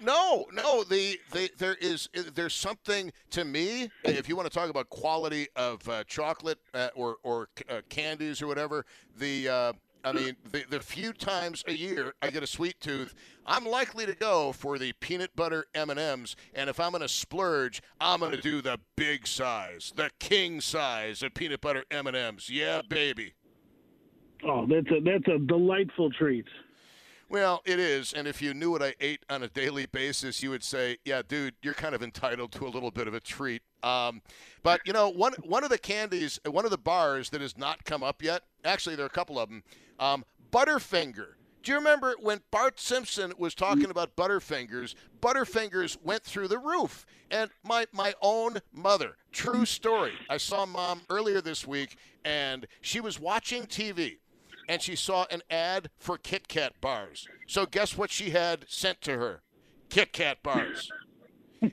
No, 0.00 0.46
no. 0.52 0.84
The, 0.84 1.18
the 1.32 1.50
there 1.58 1.76
is 1.80 2.08
there's 2.34 2.54
something 2.54 3.12
to 3.30 3.44
me. 3.44 3.90
If 4.04 4.28
you 4.28 4.36
want 4.36 4.50
to 4.50 4.54
talk 4.56 4.70
about 4.70 4.90
quality 4.90 5.48
of 5.56 5.86
uh, 5.88 6.04
chocolate 6.04 6.58
uh, 6.74 6.88
or 6.94 7.16
or 7.22 7.48
uh, 7.68 7.80
candies 7.88 8.42
or 8.42 8.46
whatever, 8.46 8.84
the 9.18 9.48
uh, 9.48 9.72
I 10.06 10.12
mean, 10.12 10.36
the, 10.52 10.64
the 10.70 10.78
few 10.78 11.12
times 11.12 11.64
a 11.66 11.72
year 11.72 12.14
I 12.22 12.30
get 12.30 12.44
a 12.44 12.46
sweet 12.46 12.80
tooth, 12.80 13.12
I'm 13.44 13.66
likely 13.66 14.06
to 14.06 14.14
go 14.14 14.52
for 14.52 14.78
the 14.78 14.92
peanut 14.92 15.34
butter 15.34 15.66
M&Ms. 15.74 16.36
And 16.54 16.70
if 16.70 16.78
I'm 16.78 16.92
going 16.92 17.02
to 17.02 17.08
splurge, 17.08 17.82
I'm 18.00 18.20
going 18.20 18.30
to 18.30 18.40
do 18.40 18.62
the 18.62 18.78
big 18.94 19.26
size, 19.26 19.92
the 19.96 20.10
king 20.20 20.60
size 20.60 21.24
of 21.24 21.34
peanut 21.34 21.60
butter 21.60 21.84
M&Ms. 21.90 22.48
Yeah, 22.48 22.82
baby. 22.88 23.34
Oh, 24.44 24.64
that's 24.66 24.86
a 24.90 25.00
that's 25.00 25.26
a 25.26 25.38
delightful 25.38 26.10
treat. 26.12 26.46
Well, 27.28 27.62
it 27.64 27.80
is, 27.80 28.12
and 28.12 28.28
if 28.28 28.40
you 28.40 28.54
knew 28.54 28.70
what 28.70 28.82
I 28.82 28.94
ate 29.00 29.24
on 29.28 29.42
a 29.42 29.48
daily 29.48 29.86
basis, 29.86 30.42
you 30.44 30.50
would 30.50 30.62
say, 30.62 30.98
"Yeah, 31.04 31.22
dude, 31.26 31.54
you're 31.60 31.74
kind 31.74 31.94
of 31.94 32.02
entitled 32.02 32.52
to 32.52 32.66
a 32.66 32.70
little 32.70 32.92
bit 32.92 33.08
of 33.08 33.14
a 33.14 33.20
treat." 33.20 33.62
Um, 33.82 34.22
but 34.62 34.80
you 34.86 34.92
know, 34.92 35.08
one 35.08 35.32
one 35.42 35.64
of 35.64 35.70
the 35.70 35.78
candies, 35.78 36.38
one 36.44 36.64
of 36.64 36.70
the 36.70 36.78
bars 36.78 37.30
that 37.30 37.40
has 37.40 37.58
not 37.58 37.84
come 37.84 38.04
up 38.04 38.22
yet. 38.22 38.42
Actually, 38.64 38.94
there 38.94 39.04
are 39.04 39.08
a 39.08 39.10
couple 39.10 39.40
of 39.40 39.48
them. 39.48 39.64
Um, 39.98 40.24
Butterfinger. 40.52 41.34
Do 41.66 41.72
you 41.72 41.78
remember 41.78 42.14
when 42.20 42.42
Bart 42.52 42.78
Simpson 42.78 43.32
was 43.38 43.52
talking 43.52 43.90
about 43.90 44.14
Butterfingers? 44.14 44.94
Butterfingers 45.20 45.96
went 46.00 46.22
through 46.22 46.46
the 46.46 46.60
roof. 46.60 47.04
And 47.28 47.50
my, 47.64 47.86
my 47.92 48.14
own 48.22 48.58
mother, 48.72 49.16
true 49.32 49.66
story. 49.66 50.12
I 50.30 50.36
saw 50.36 50.64
mom 50.64 51.00
earlier 51.10 51.40
this 51.40 51.66
week, 51.66 51.96
and 52.24 52.68
she 52.82 53.00
was 53.00 53.18
watching 53.18 53.64
TV, 53.64 54.18
and 54.68 54.82
she 54.82 54.96
saw 54.96 55.26
an 55.30 55.42
ad 55.50 55.90
for 55.98 56.18
Kit 56.18 56.48
Kat 56.48 56.72
bars. 56.80 57.26
So 57.46 57.66
guess 57.66 57.96
what 57.96 58.10
she 58.10 58.30
had 58.30 58.64
sent 58.68 59.00
to 59.02 59.12
her? 59.18 59.42
Kit 59.88 60.12
Kat 60.12 60.42
bars. 60.42 60.90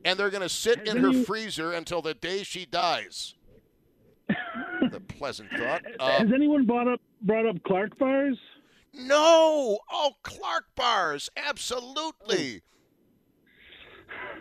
And 0.06 0.18
they're 0.18 0.30
going 0.30 0.42
to 0.44 0.50
sit 0.50 0.88
in 0.88 0.98
her 0.98 1.14
freezer 1.14 1.72
until 1.72 2.02
the 2.02 2.14
day 2.14 2.44
she 2.44 2.66
dies. 2.66 3.36
the 4.92 5.02
pleasant 5.02 5.50
thought. 5.52 5.84
Uh, 6.00 6.20
Has 6.20 6.30
anyone 6.34 6.66
brought 6.66 6.88
up 6.88 7.02
brought 7.22 7.46
up 7.46 7.62
Clark 7.64 7.98
bars? 7.98 8.38
No. 8.94 9.80
Oh, 9.92 10.12
Clark 10.24 10.66
bars, 10.76 11.30
absolutely. 11.36 12.62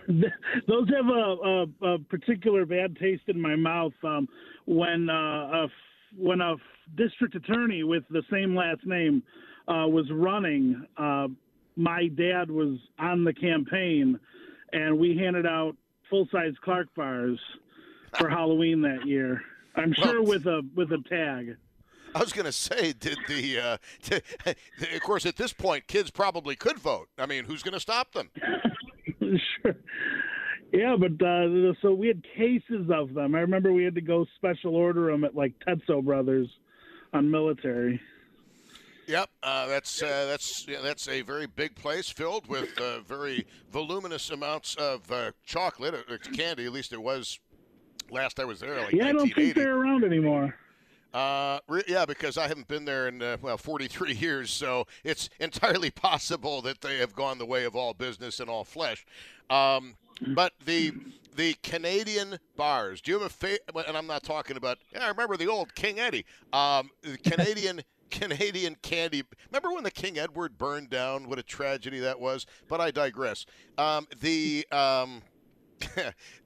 Those 0.09 0.89
have 0.91 1.07
a, 1.07 1.11
a, 1.11 1.95
a, 1.95 1.99
particular 1.99 2.67
bad 2.67 2.97
taste 2.97 3.23
in 3.29 3.41
my 3.41 3.57
mouth 3.57 3.93
um, 4.03 4.29
when 4.67 5.09
uh, 5.09 5.13
a, 5.15 5.69
when 6.17 6.41
a 6.41 6.57
district 6.97 7.35
attorney 7.35 7.83
with 7.85 8.05
the 8.11 8.23
same 8.31 8.55
last 8.55 8.85
name 8.85 9.23
uh, 9.69 9.87
was 9.89 10.07
running. 10.11 10.87
Uh, 10.97 11.29
my 11.77 12.09
dad 12.09 12.51
was 12.51 12.79
on 12.99 13.25
the 13.25 13.33
campaign, 13.33 14.19
and 14.73 14.99
we 14.99 15.17
handed 15.17 15.47
out 15.47 15.77
full 16.11 16.29
size 16.31 16.53
Clark 16.63 16.95
bars 16.95 17.39
for 18.19 18.29
Halloween 18.29 18.83
that 18.83 19.07
year. 19.07 19.41
I'm 19.75 19.95
sure 19.95 20.23
well, 20.23 20.31
with 20.31 20.47
a 20.47 20.61
with 20.75 20.93
a 20.93 21.03
tag. 21.09 21.57
I 22.15 22.19
was 22.21 22.33
going 22.33 22.45
to 22.45 22.53
say, 22.53 22.93
did 22.93 23.17
the, 23.27 23.59
uh, 23.59 23.77
of 24.95 25.01
course, 25.01 25.25
at 25.25 25.37
this 25.37 25.55
point, 25.55 25.87
kids 25.87 26.11
probably 26.11 26.55
could 26.57 26.79
vote. 26.79 27.09
I 27.17 27.25
mean, 27.25 27.45
who's 27.45 27.63
going 27.63 27.73
to 27.73 27.81
stop 27.81 28.13
them? 28.13 28.31
sure. 29.63 29.75
Yeah, 30.73 30.97
but 30.99 31.23
uh, 31.25 31.75
so 31.83 31.93
we 31.93 32.09
had 32.09 32.25
cases 32.35 32.89
of 32.91 33.13
them. 33.13 33.35
I 33.35 33.41
remember 33.41 33.73
we 33.73 33.85
had 33.85 33.95
to 33.95 34.01
go 34.01 34.27
special 34.37 34.75
order 34.75 35.11
them 35.11 35.23
at 35.23 35.35
like 35.35 35.53
Tetso 35.67 36.03
Brothers 36.03 36.49
on 37.13 37.31
military. 37.31 38.01
Yep, 39.07 39.29
uh, 39.43 39.67
that's 39.67 40.03
uh, 40.03 40.27
that's 40.27 40.67
yeah, 40.67 40.81
that's 40.81 41.09
a 41.09 41.21
very 41.21 41.47
big 41.47 41.75
place 41.75 42.09
filled 42.09 42.47
with 42.47 42.79
uh, 42.81 43.01
very 43.01 43.47
voluminous 43.71 44.31
amounts 44.31 44.75
of 44.77 45.11
uh, 45.13 45.33
chocolate, 45.45 45.95
candy. 46.33 46.65
At 46.65 46.73
least 46.73 46.95
it 46.95 47.03
was 47.03 47.39
last 48.11 48.41
I 48.41 48.47
was 48.47 48.61
there. 48.61 48.81
Like 48.81 48.93
yeah, 48.93 49.09
I 49.09 49.13
don't 49.13 49.29
think 49.35 49.55
they're 49.55 49.77
around 49.77 50.05
anymore. 50.05 50.55
Uh, 51.13 51.59
re- 51.69 51.85
yeah, 51.87 52.07
because 52.07 52.39
I 52.39 52.49
haven't 52.49 52.69
been 52.69 52.85
there 52.85 53.09
in 53.09 53.21
uh, 53.23 53.37
well 53.43 53.59
43 53.59 54.13
years, 54.15 54.51
so 54.51 54.87
it's 55.05 55.29
entirely 55.41 55.91
possible 55.93 56.63
that 56.63 56.81
they 56.81 56.99
have 56.99 57.15
gone 57.15 57.39
the 57.39 57.47
way 57.47 57.65
of 57.65 57.77
all 57.77 57.95
business 57.95 58.41
and 58.41 58.49
all 58.49 58.65
flesh. 58.65 59.05
Um, 59.51 59.97
but 60.35 60.53
the 60.65 60.93
the 61.35 61.55
Canadian 61.63 62.39
bars. 62.57 63.01
Do 63.01 63.11
you 63.11 63.19
have 63.19 63.27
a 63.27 63.31
favorite? 63.31 63.87
And 63.87 63.97
I'm 63.97 64.07
not 64.07 64.23
talking 64.23 64.57
about. 64.57 64.79
Yeah, 64.93 65.05
I 65.05 65.09
remember 65.09 65.37
the 65.37 65.49
old 65.49 65.75
King 65.75 66.01
Eddie. 66.01 66.25
Um, 66.53 66.91
the 67.03 67.19
Canadian. 67.25 67.83
Canadian 68.11 68.77
candy. 68.83 69.23
Remember 69.51 69.73
when 69.73 69.85
the 69.85 69.91
King 69.91 70.19
Edward 70.19 70.59
burned 70.59 70.91
down? 70.91 71.31
What 71.31 71.39
a 71.39 71.43
tragedy 71.43 71.99
that 72.01 72.21
was. 72.21 72.45
But 72.69 72.79
I 72.79 72.91
digress. 72.91 73.47
Um, 73.79 74.07
the 74.21 74.67
um, 74.71 75.23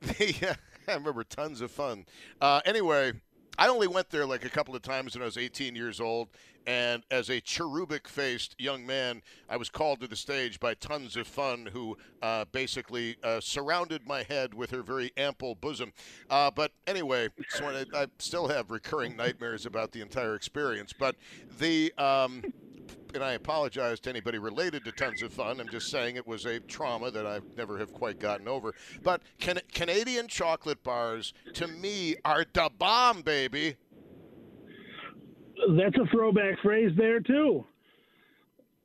the 0.01 0.57
I 0.89 0.95
remember 0.95 1.25
tons 1.25 1.61
of 1.61 1.71
fun. 1.73 2.07
Uh, 2.41 2.61
anyway, 2.65 3.15
I 3.59 3.69
only 3.69 3.87
went 3.87 4.11
there 4.11 4.27
like 4.27 4.45
a 4.45 4.51
couple 4.51 4.77
of 4.77 4.83
times 4.83 5.15
when 5.15 5.23
I 5.23 5.25
was 5.25 5.39
18 5.39 5.75
years 5.75 6.01
old, 6.01 6.29
and 6.67 7.05
as 7.11 7.31
a 7.31 7.41
cherubic 7.41 8.09
faced 8.09 8.55
young 8.59 8.85
man, 8.85 9.23
I 9.49 9.57
was 9.57 9.71
called 9.71 10.01
to 10.01 10.09
the 10.09 10.17
stage 10.17 10.61
by 10.61 10.75
Tons 10.75 11.17
of 11.17 11.27
Fun, 11.27 11.71
who 11.73 11.97
uh, 12.23 12.45
basically 12.53 13.17
uh, 13.23 13.41
surrounded 13.41 14.07
my 14.07 14.25
head 14.25 14.53
with 14.53 14.71
her 14.73 14.83
very 14.83 15.13
ample 15.17 15.55
bosom. 15.55 15.93
Uh, 16.29 16.51
but 16.51 16.73
anyway, 16.87 17.29
so 17.49 17.67
I, 17.67 17.85
I, 17.95 18.07
still 18.19 18.49
have 18.49 18.71
recurring 18.71 19.17
nightmares 19.17 19.65
about 19.65 19.93
the 19.93 20.01
entire 20.01 20.35
experience. 20.35 20.93
But 20.93 21.17
the. 21.59 21.93
Um, 21.97 22.43
and 23.15 23.25
I 23.25 23.33
apologize 23.33 24.01
to 24.01 24.11
anybody 24.11 24.39
related 24.39 24.85
to 24.85 24.93
Tons 24.93 25.23
of 25.23 25.33
Fun. 25.33 25.61
I'm 25.61 25.69
just 25.69 25.91
saying 25.91 26.17
it 26.17 26.27
was 26.27 26.45
a 26.45 26.61
trauma 26.61 27.11
that 27.11 27.27
I 27.27 27.41
never 27.57 27.79
have 27.79 27.93
quite 27.93 28.19
gotten 28.19 28.47
over. 28.47 28.75
But 29.03 29.23
can, 29.39 29.59
Canadian 29.73 30.29
chocolate 30.29 30.83
bars, 30.83 31.33
to 31.55 31.67
me, 31.67 32.17
are 32.25 32.45
the 32.53 32.71
bomb, 32.79 33.23
baby. 33.23 33.77
That's 35.71 35.97
a 35.97 36.07
throwback 36.11 36.61
phrase 36.63 36.93
there 36.97 37.21
too. 37.21 37.65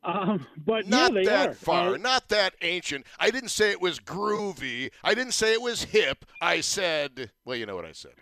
Um, 0.03 0.47
but 0.65 0.87
not 0.87 1.13
yeah, 1.13 1.23
that 1.23 1.49
are. 1.49 1.53
far, 1.53 1.93
uh, 1.93 1.97
not 1.97 2.29
that 2.29 2.55
ancient. 2.61 3.05
I 3.19 3.29
didn't 3.29 3.49
say 3.49 3.69
it 3.69 3.81
was 3.81 3.99
groovy. 3.99 4.89
I 5.03 5.13
didn't 5.13 5.33
say 5.33 5.53
it 5.53 5.61
was 5.61 5.83
hip. 5.83 6.25
I 6.41 6.61
said, 6.61 7.29
well, 7.45 7.55
you 7.55 7.67
know 7.67 7.75
what 7.75 7.85
I 7.85 7.91
said. 7.91 8.13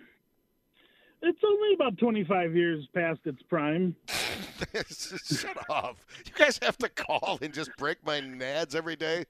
It's 1.21 1.39
only 1.45 1.73
about 1.73 1.97
25 1.97 2.55
years 2.55 2.87
past 2.93 3.19
its 3.25 3.41
prime. 3.43 3.95
Shut 4.87 5.57
off. 5.69 6.05
You 6.25 6.31
guys 6.37 6.59
have 6.61 6.77
to 6.77 6.89
call 6.89 7.37
and 7.41 7.53
just 7.53 7.75
break 7.77 8.05
my 8.05 8.21
nads 8.21 8.73
every 8.75 8.95
day? 8.95 9.25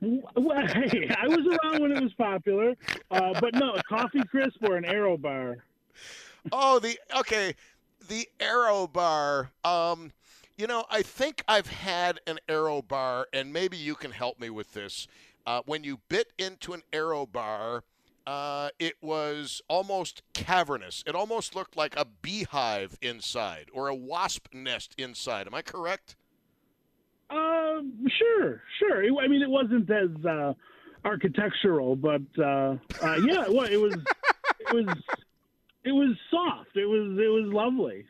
Well, 0.00 0.66
hey, 0.66 1.08
I 1.18 1.26
was 1.26 1.46
around 1.46 1.80
when 1.80 1.92
it 1.92 2.02
was 2.02 2.12
popular, 2.14 2.74
uh, 3.10 3.40
but 3.40 3.54
no, 3.54 3.72
a 3.72 3.82
coffee 3.84 4.22
crisp 4.30 4.58
or 4.62 4.76
an 4.76 4.84
aero 4.84 5.16
bar. 5.16 5.64
Oh, 6.52 6.78
the 6.78 6.98
okay, 7.18 7.54
the 8.08 8.28
aero 8.38 8.86
bar. 8.86 9.50
Um, 9.64 10.12
you 10.56 10.66
know, 10.66 10.84
I 10.90 11.02
think 11.02 11.42
I've 11.48 11.68
had 11.68 12.20
an 12.26 12.38
aero 12.48 12.82
bar, 12.82 13.28
and 13.32 13.52
maybe 13.52 13.76
you 13.76 13.94
can 13.94 14.10
help 14.10 14.38
me 14.38 14.50
with 14.50 14.72
this. 14.74 15.08
Uh, 15.46 15.62
when 15.66 15.84
you 15.84 16.00
bit 16.08 16.32
into 16.38 16.74
an 16.74 16.82
aero 16.92 17.26
bar, 17.26 17.82
uh, 18.26 18.70
it 18.78 18.94
was 19.00 19.60
almost 19.68 20.22
cavernous. 20.32 21.04
It 21.06 21.14
almost 21.14 21.54
looked 21.54 21.76
like 21.76 21.94
a 21.96 22.04
beehive 22.04 22.98
inside 23.02 23.68
or 23.72 23.88
a 23.88 23.94
wasp 23.94 24.48
nest 24.52 24.94
inside. 24.96 25.46
Am 25.46 25.54
I 25.54 25.62
correct? 25.62 26.16
Uh, 27.30 27.80
sure, 28.08 28.62
sure. 28.78 29.20
I 29.20 29.28
mean, 29.28 29.42
it 29.42 29.50
wasn't 29.50 29.90
as 29.90 30.24
uh, 30.24 30.54
architectural, 31.04 31.96
but 31.96 32.22
uh, 32.38 32.76
uh, 33.02 33.16
yeah, 33.24 33.46
well, 33.48 33.64
it 33.64 33.80
was. 33.80 33.94
it 34.60 34.74
was. 34.74 34.96
It 35.84 35.92
was 35.92 36.16
soft. 36.30 36.76
It 36.76 36.86
was. 36.86 37.18
It 37.18 37.28
was 37.28 37.52
lovely. 37.52 38.06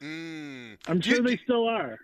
Mm. 0.00 0.76
I'm 0.86 1.00
sure 1.00 1.22
they 1.22 1.36
still 1.38 1.68
are. 1.68 1.98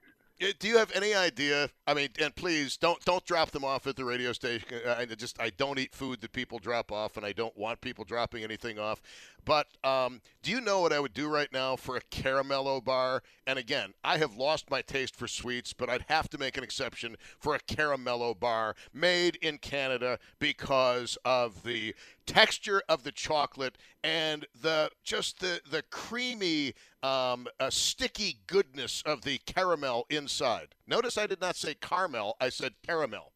Do 0.58 0.66
you 0.66 0.76
have 0.78 0.90
any 0.92 1.14
idea? 1.14 1.70
I 1.86 1.94
mean, 1.94 2.08
and 2.20 2.34
please 2.34 2.76
don't 2.76 3.02
don't 3.04 3.24
drop 3.24 3.52
them 3.52 3.64
off 3.64 3.86
at 3.86 3.94
the 3.94 4.04
radio 4.04 4.32
station. 4.32 4.68
I 4.88 5.04
just 5.04 5.40
I 5.40 5.50
don't 5.50 5.78
eat 5.78 5.94
food 5.94 6.20
that 6.20 6.32
people 6.32 6.58
drop 6.58 6.90
off, 6.90 7.16
and 7.16 7.24
I 7.24 7.32
don't 7.32 7.56
want 7.56 7.80
people 7.80 8.04
dropping 8.04 8.42
anything 8.42 8.76
off. 8.78 9.00
But 9.44 9.68
um, 9.84 10.20
do 10.42 10.50
you 10.50 10.60
know 10.60 10.80
what 10.80 10.92
I 10.92 10.98
would 10.98 11.14
do 11.14 11.28
right 11.28 11.52
now 11.52 11.76
for 11.76 11.96
a 11.96 12.00
caramello 12.00 12.82
bar? 12.82 13.22
And 13.46 13.58
again, 13.58 13.94
I 14.02 14.18
have 14.18 14.36
lost 14.36 14.70
my 14.70 14.82
taste 14.82 15.14
for 15.14 15.28
sweets, 15.28 15.72
but 15.72 15.88
I'd 15.88 16.06
have 16.08 16.28
to 16.30 16.38
make 16.38 16.56
an 16.56 16.64
exception 16.64 17.16
for 17.38 17.54
a 17.54 17.60
caramello 17.60 18.38
bar 18.38 18.74
made 18.92 19.36
in 19.42 19.58
Canada 19.58 20.18
because 20.40 21.18
of 21.24 21.62
the 21.62 21.94
texture 22.26 22.82
of 22.88 23.02
the 23.02 23.12
chocolate 23.12 23.76
and 24.04 24.46
the 24.60 24.90
just 25.04 25.40
the 25.40 25.60
the 25.70 25.82
creamy, 25.90 26.74
um, 27.02 27.46
uh, 27.60 27.70
sticky 27.70 28.38
goodness 28.46 29.02
of 29.06 29.22
the 29.22 29.38
caramel 29.46 30.06
inside. 30.10 30.74
Notice 30.86 31.16
I 31.18 31.26
did 31.26 31.40
not 31.40 31.56
say 31.56 31.74
caramel; 31.74 32.36
I 32.40 32.48
said 32.48 32.74
caramel. 32.86 33.32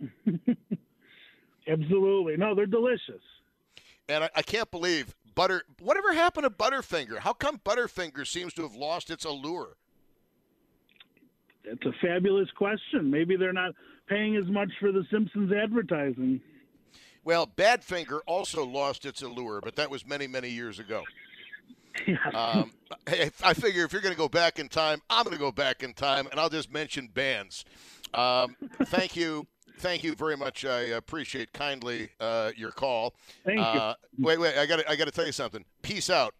Absolutely, 1.68 2.36
no, 2.36 2.54
they're 2.54 2.66
delicious 2.66 3.22
and 4.08 4.24
I, 4.24 4.30
I, 4.36 4.42
can't 4.42 4.70
believe 4.70 5.16
Butter. 5.34 5.62
Whatever 5.80 6.12
happened 6.12 6.44
to 6.44 6.50
Butterfinger? 6.50 7.18
How 7.18 7.32
come 7.32 7.58
Butterfinger 7.58 8.26
seems 8.26 8.52
to 8.54 8.62
have 8.62 8.74
lost 8.74 9.10
its 9.10 9.24
allure? 9.24 9.76
it's 11.66 11.84
a 11.84 11.92
fabulous 12.00 12.48
question. 12.56 13.10
Maybe 13.10 13.36
they're 13.36 13.52
not 13.52 13.72
paying 14.08 14.36
as 14.36 14.46
much 14.46 14.70
for 14.80 14.92
the 14.92 15.04
Simpsons 15.10 15.52
advertising. 15.52 16.40
Well, 17.26 17.48
Badfinger 17.48 18.20
also 18.28 18.64
lost 18.64 19.04
its 19.04 19.20
allure, 19.20 19.60
but 19.60 19.74
that 19.74 19.90
was 19.90 20.06
many, 20.06 20.28
many 20.28 20.48
years 20.48 20.78
ago. 20.78 21.02
Um, 22.32 22.70
hey, 23.08 23.30
I 23.42 23.52
figure 23.52 23.84
if 23.84 23.92
you're 23.92 24.00
going 24.00 24.14
to 24.14 24.18
go 24.18 24.28
back 24.28 24.60
in 24.60 24.68
time, 24.68 25.02
I'm 25.10 25.24
going 25.24 25.34
to 25.34 25.40
go 25.40 25.50
back 25.50 25.82
in 25.82 25.92
time, 25.92 26.28
and 26.30 26.38
I'll 26.38 26.48
just 26.48 26.72
mention 26.72 27.08
bands. 27.08 27.64
Um, 28.14 28.54
thank 28.84 29.16
you. 29.16 29.44
Thank 29.78 30.04
you 30.04 30.14
very 30.14 30.36
much. 30.36 30.64
I 30.64 30.80
appreciate 30.82 31.52
kindly 31.52 32.10
uh, 32.20 32.52
your 32.56 32.70
call. 32.70 33.14
Thank 33.44 33.58
you. 33.58 33.64
Uh, 33.64 33.94
wait, 34.20 34.38
wait. 34.38 34.56
I 34.56 34.64
got. 34.66 34.88
I 34.88 34.94
got 34.94 35.06
to 35.06 35.10
tell 35.10 35.26
you 35.26 35.32
something. 35.32 35.64
Peace 35.82 36.10
out. 36.10 36.32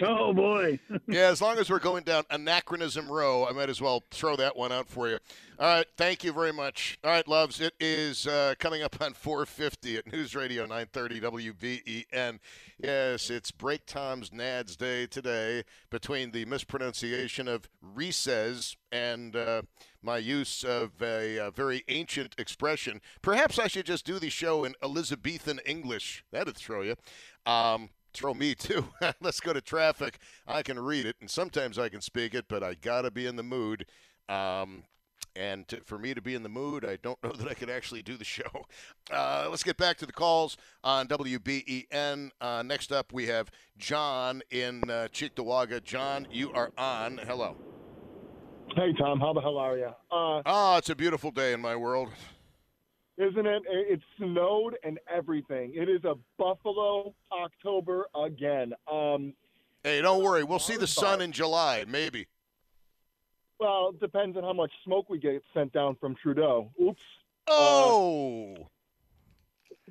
Oh 0.00 0.32
boy. 0.32 0.78
yeah, 1.08 1.28
as 1.28 1.42
long 1.42 1.58
as 1.58 1.68
we're 1.68 1.80
going 1.80 2.04
down 2.04 2.24
anachronism 2.30 3.10
row, 3.10 3.46
I 3.48 3.52
might 3.52 3.68
as 3.68 3.80
well 3.80 4.04
throw 4.10 4.36
that 4.36 4.56
one 4.56 4.70
out 4.70 4.88
for 4.88 5.08
you. 5.08 5.18
All 5.58 5.66
right, 5.66 5.86
thank 5.96 6.22
you 6.22 6.32
very 6.32 6.52
much. 6.52 6.98
All 7.02 7.10
right, 7.10 7.26
loves, 7.26 7.60
it 7.60 7.74
is 7.80 8.28
uh, 8.28 8.54
coming 8.60 8.82
up 8.82 9.00
on 9.00 9.12
450 9.12 9.96
at 9.96 10.12
News 10.12 10.36
Radio 10.36 10.62
930 10.62 11.20
WBEN. 11.20 12.38
Yes, 12.78 13.28
it's 13.28 13.50
Break 13.50 13.84
Tom's 13.84 14.30
Nads 14.30 14.76
Day 14.76 15.06
today 15.06 15.64
between 15.90 16.30
the 16.30 16.44
mispronunciation 16.44 17.48
of 17.48 17.68
recess 17.82 18.76
and 18.92 19.34
uh, 19.34 19.62
my 20.00 20.18
use 20.18 20.62
of 20.62 20.92
a, 21.02 21.38
a, 21.38 21.50
very 21.50 21.82
ancient 21.88 22.36
expression. 22.38 23.00
Perhaps 23.20 23.58
I 23.58 23.66
should 23.66 23.86
just 23.86 24.06
do 24.06 24.20
the 24.20 24.30
show 24.30 24.62
in 24.64 24.74
Elizabethan 24.80 25.58
English. 25.66 26.24
That'd 26.30 26.56
throw 26.56 26.82
you. 26.82 26.94
Um, 27.46 27.90
throw 28.12 28.34
me 28.34 28.54
too. 28.54 28.88
Let's 29.20 29.40
go 29.40 29.52
to 29.52 29.60
traffic. 29.60 30.18
I 30.46 30.62
can 30.62 30.78
read 30.78 31.06
it, 31.06 31.16
and 31.20 31.30
sometimes 31.30 31.78
I 31.78 31.88
can 31.88 32.00
speak 32.00 32.34
it, 32.34 32.46
but 32.48 32.62
I 32.62 32.74
gotta 32.74 33.10
be 33.10 33.26
in 33.26 33.36
the 33.36 33.42
mood. 33.42 33.86
Um, 34.28 34.84
and 35.36 35.68
to, 35.68 35.80
for 35.84 35.98
me 35.98 36.14
to 36.14 36.20
be 36.20 36.34
in 36.34 36.42
the 36.42 36.48
mood, 36.48 36.84
I 36.84 36.96
don't 36.96 37.20
know 37.24 37.32
that 37.32 37.48
I 37.48 37.54
could 37.54 37.70
actually 37.70 38.02
do 38.02 38.16
the 38.16 38.24
show. 38.24 38.42
Uh, 39.10 39.46
let's 39.48 39.62
get 39.62 39.78
back 39.78 39.96
to 39.96 40.04
the 40.04 40.12
calls 40.12 40.58
on 40.84 41.08
WBEN. 41.08 42.28
Uh, 42.42 42.62
next 42.62 42.92
up, 42.92 43.10
we 43.10 43.24
have 43.24 43.50
John 43.78 44.42
in 44.50 44.82
uh, 44.82 45.08
Cheektowaga. 45.10 45.82
John, 45.82 46.26
you 46.30 46.52
are 46.52 46.70
on. 46.76 47.18
Hello. 47.26 47.56
Hey, 48.76 48.92
Tom. 48.92 49.18
How 49.18 49.32
the 49.32 49.40
hell 49.40 49.56
are 49.56 49.78
you? 49.78 49.94
Uh, 50.10 50.42
oh, 50.44 50.76
it's 50.76 50.90
a 50.90 50.94
beautiful 50.94 51.30
day 51.30 51.54
in 51.54 51.62
my 51.62 51.74
world 51.74 52.10
isn't 53.18 53.46
it? 53.46 53.62
It 53.68 54.00
snowed 54.16 54.76
and 54.84 54.98
everything. 55.12 55.72
It 55.74 55.88
is 55.88 56.04
a 56.04 56.14
Buffalo 56.38 57.14
October 57.32 58.06
again. 58.14 58.72
Um, 58.90 59.34
hey, 59.82 60.00
don't 60.00 60.22
worry. 60.22 60.44
We'll 60.44 60.60
see 60.60 60.76
the 60.76 60.86
sun 60.86 61.20
in 61.20 61.32
July, 61.32 61.84
maybe. 61.88 62.28
Well, 63.58 63.90
it 63.92 64.00
depends 64.00 64.36
on 64.36 64.44
how 64.44 64.52
much 64.52 64.70
smoke 64.84 65.10
we 65.10 65.18
get 65.18 65.42
sent 65.52 65.72
down 65.72 65.96
from 66.00 66.14
Trudeau. 66.22 66.70
Oops. 66.80 67.02
Oh. 67.48 68.54
Uh, 68.54 68.64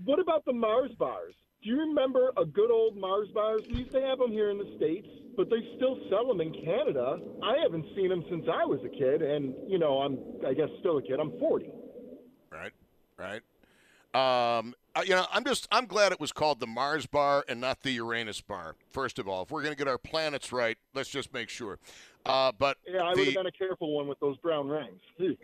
what 0.06 0.20
about 0.20 0.46
the 0.46 0.54
Mars 0.54 0.92
bars? 0.98 1.34
Do 1.63 1.70
you 1.70 1.80
remember 1.80 2.32
a 2.38 2.46
good 2.46 2.72
old 2.72 2.96
Mars 2.96 3.28
bars? 3.34 3.62
We 3.70 3.80
used 3.80 3.92
to 3.92 4.00
have 4.00 4.20
them 4.20 4.32
here 4.32 4.52
in 4.52 4.58
the 4.58 4.72
States, 4.78 5.08
but 5.36 5.50
they 5.50 5.68
still 5.76 5.98
sell 6.10 6.26
them 6.28 6.40
in 6.40 6.54
Canada. 6.63 7.20
I 7.44 7.58
haven't 7.62 7.86
seen 7.94 8.08
them 8.08 8.24
since 8.30 8.46
I 8.48 8.63
was 8.63 8.80
a 8.86 8.90
kid, 8.90 9.22
and, 9.22 9.54
you 9.68 9.80
know, 9.80 10.00
I'm, 10.00 10.18
I 10.48 10.54
guess, 10.54 10.70
still 10.80 11.00
a 11.00 11.02
kid. 11.02 11.20
I'm 11.20 11.38
40 11.40 11.70
right? 13.17 13.41
Um, 14.13 14.73
you 15.03 15.12
know, 15.12 15.25
I'm 15.32 15.43
just 15.43 15.67
I'm 15.71 15.86
glad 15.86 16.12
it 16.12 16.19
was 16.19 16.32
called 16.32 16.60
the 16.60 16.67
Mars 16.67 17.06
bar 17.06 17.45
and 17.47 17.62
not 17.62 17.82
the 17.82 17.91
Uranus 17.91 18.41
bar. 18.41 18.75
First 18.89 19.19
of 19.19 19.27
all, 19.27 19.43
if 19.43 19.51
we're 19.51 19.62
going 19.62 19.73
to 19.73 19.77
get 19.77 19.88
our 19.88 19.97
planets 19.97 20.51
right, 20.51 20.77
let's 20.95 21.10
just 21.10 21.34
make 21.34 21.49
sure. 21.49 21.77
Uh, 22.25 22.51
but 22.58 22.77
yeah, 22.88 23.03
I 23.03 23.13
the... 23.13 23.19
would 23.19 23.27
have 23.27 23.36
been 23.36 23.45
a 23.45 23.51
careful 23.51 23.93
one 23.95 24.08
with 24.08 24.19
those 24.19 24.38
brown 24.38 24.69
rings. 24.69 25.38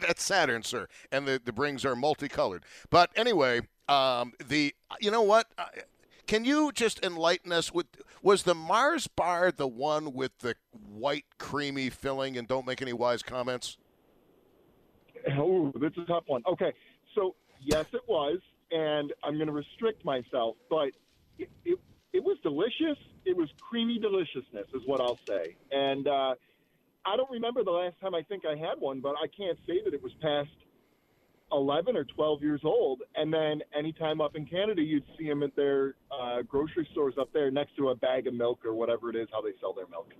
That's 0.00 0.22
Saturn, 0.22 0.62
sir, 0.62 0.88
and 1.10 1.26
the 1.26 1.40
the 1.44 1.52
rings 1.52 1.84
are 1.84 1.94
multicolored. 1.94 2.64
But 2.88 3.10
anyway, 3.14 3.60
um, 3.88 4.32
the 4.44 4.74
you 5.00 5.10
know 5.10 5.22
what? 5.22 5.48
Uh, 5.58 5.66
can 6.26 6.44
you 6.44 6.72
just 6.72 7.04
enlighten 7.04 7.52
us 7.52 7.74
with 7.74 7.86
was 8.22 8.44
the 8.44 8.54
Mars 8.54 9.06
bar 9.06 9.52
the 9.52 9.68
one 9.68 10.14
with 10.14 10.38
the 10.38 10.54
white 10.72 11.26
creamy 11.38 11.90
filling? 11.90 12.38
And 12.38 12.48
don't 12.48 12.66
make 12.66 12.80
any 12.80 12.92
wise 12.92 13.22
comments. 13.22 13.76
Oh, 15.38 15.72
that's 15.80 15.96
a 15.98 16.04
tough 16.04 16.24
one. 16.26 16.42
Okay, 16.46 16.72
so 17.14 17.34
yes, 17.60 17.86
it 17.92 18.02
was, 18.08 18.38
and 18.70 19.12
I'm 19.22 19.34
going 19.34 19.46
to 19.46 19.52
restrict 19.52 20.04
myself, 20.04 20.56
but 20.68 20.90
it, 21.38 21.48
it, 21.64 21.78
it 22.12 22.22
was 22.22 22.38
delicious. 22.42 22.98
It 23.24 23.36
was 23.36 23.48
creamy 23.60 23.98
deliciousness, 23.98 24.66
is 24.74 24.82
what 24.86 25.00
I'll 25.00 25.18
say. 25.26 25.56
And 25.70 26.06
uh, 26.06 26.34
I 27.04 27.16
don't 27.16 27.30
remember 27.30 27.64
the 27.64 27.70
last 27.70 28.00
time 28.00 28.14
I 28.14 28.22
think 28.22 28.44
I 28.44 28.56
had 28.56 28.78
one, 28.78 29.00
but 29.00 29.14
I 29.22 29.26
can't 29.36 29.58
say 29.66 29.80
that 29.84 29.94
it 29.94 30.02
was 30.02 30.12
past 30.20 30.50
11 31.52 31.96
or 31.96 32.04
12 32.04 32.42
years 32.42 32.60
old. 32.64 33.02
And 33.14 33.32
then 33.32 33.62
anytime 33.76 34.20
up 34.20 34.36
in 34.36 34.46
Canada, 34.46 34.82
you'd 34.82 35.04
see 35.18 35.28
them 35.28 35.42
at 35.42 35.54
their 35.56 35.94
uh, 36.10 36.42
grocery 36.42 36.88
stores 36.92 37.14
up 37.20 37.32
there 37.32 37.50
next 37.50 37.76
to 37.76 37.90
a 37.90 37.94
bag 37.94 38.26
of 38.26 38.34
milk 38.34 38.64
or 38.64 38.74
whatever 38.74 39.10
it 39.10 39.16
is, 39.16 39.28
how 39.32 39.42
they 39.42 39.52
sell 39.60 39.72
their 39.72 39.88
milk. 39.88 40.12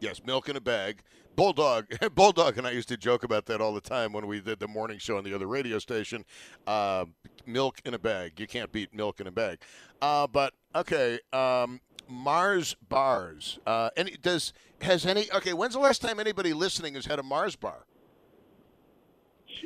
Yes, 0.00 0.22
milk 0.24 0.48
in 0.48 0.56
a 0.56 0.60
bag. 0.60 1.02
Bulldog, 1.36 1.86
Bulldog, 2.14 2.58
and 2.58 2.66
I 2.66 2.70
used 2.70 2.88
to 2.88 2.96
joke 2.96 3.22
about 3.22 3.46
that 3.46 3.60
all 3.60 3.74
the 3.74 3.80
time 3.80 4.12
when 4.12 4.26
we 4.26 4.40
did 4.40 4.58
the 4.58 4.68
morning 4.68 4.98
show 4.98 5.18
on 5.18 5.24
the 5.24 5.34
other 5.34 5.46
radio 5.46 5.78
station. 5.78 6.24
Uh, 6.66 7.06
milk 7.44 7.80
in 7.84 7.94
a 7.94 7.98
bag. 7.98 8.40
You 8.40 8.46
can't 8.46 8.72
beat 8.72 8.94
milk 8.94 9.20
in 9.20 9.26
a 9.26 9.30
bag. 9.30 9.58
Uh, 10.00 10.26
but 10.26 10.54
okay, 10.74 11.18
um, 11.32 11.80
Mars 12.08 12.76
bars. 12.88 13.58
Uh, 13.66 13.90
any 13.96 14.12
does 14.12 14.52
has 14.80 15.06
any? 15.06 15.30
Okay, 15.32 15.52
when's 15.52 15.74
the 15.74 15.80
last 15.80 16.02
time 16.02 16.20
anybody 16.20 16.52
listening 16.52 16.94
has 16.94 17.06
had 17.06 17.18
a 17.18 17.22
Mars 17.22 17.56
bar? 17.56 17.86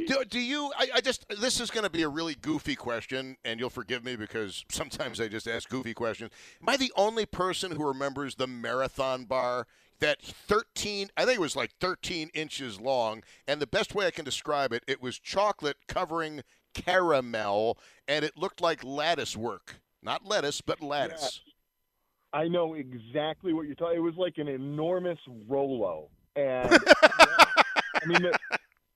Do, 0.06 0.24
do 0.28 0.38
you? 0.38 0.72
I, 0.76 0.88
I 0.96 1.00
just 1.00 1.26
this 1.40 1.60
is 1.60 1.70
going 1.70 1.84
to 1.84 1.90
be 1.90 2.02
a 2.02 2.08
really 2.08 2.34
goofy 2.34 2.76
question, 2.76 3.36
and 3.44 3.60
you'll 3.60 3.70
forgive 3.70 4.04
me 4.04 4.16
because 4.16 4.64
sometimes 4.70 5.20
I 5.20 5.28
just 5.28 5.48
ask 5.48 5.68
goofy 5.68 5.94
questions. 5.94 6.30
Am 6.62 6.68
I 6.68 6.76
the 6.76 6.92
only 6.96 7.26
person 7.26 7.72
who 7.72 7.86
remembers 7.86 8.36
the 8.36 8.46
marathon 8.46 9.24
bar? 9.24 9.66
That 10.00 10.20
13 10.22 11.08
i 11.16 11.24
think 11.24 11.38
it 11.38 11.40
was 11.40 11.56
like 11.56 11.72
13 11.80 12.30
inches 12.34 12.80
long 12.80 13.22
and 13.46 13.60
the 13.60 13.66
best 13.66 13.94
way 13.94 14.06
i 14.06 14.10
can 14.10 14.24
describe 14.24 14.72
it 14.72 14.82
it 14.86 15.02
was 15.02 15.18
chocolate 15.18 15.76
covering 15.88 16.42
caramel 16.74 17.78
and 18.08 18.24
it 18.24 18.36
looked 18.36 18.60
like 18.60 18.84
lattice 18.84 19.36
work. 19.36 19.80
Not 20.02 20.24
lettuce 20.24 20.60
but 20.60 20.80
lattice. 20.80 21.40
Yeah. 22.32 22.40
i 22.40 22.48
know 22.48 22.74
exactly 22.74 23.52
what 23.52 23.66
you're 23.66 23.74
talking 23.74 23.98
it 23.98 24.02
was 24.02 24.16
like 24.16 24.38
an 24.38 24.48
enormous 24.48 25.18
rolo 25.48 26.08
and 26.36 26.70
yeah, 26.70 26.78
i 27.02 28.06
mean 28.06 28.22
the, 28.22 28.38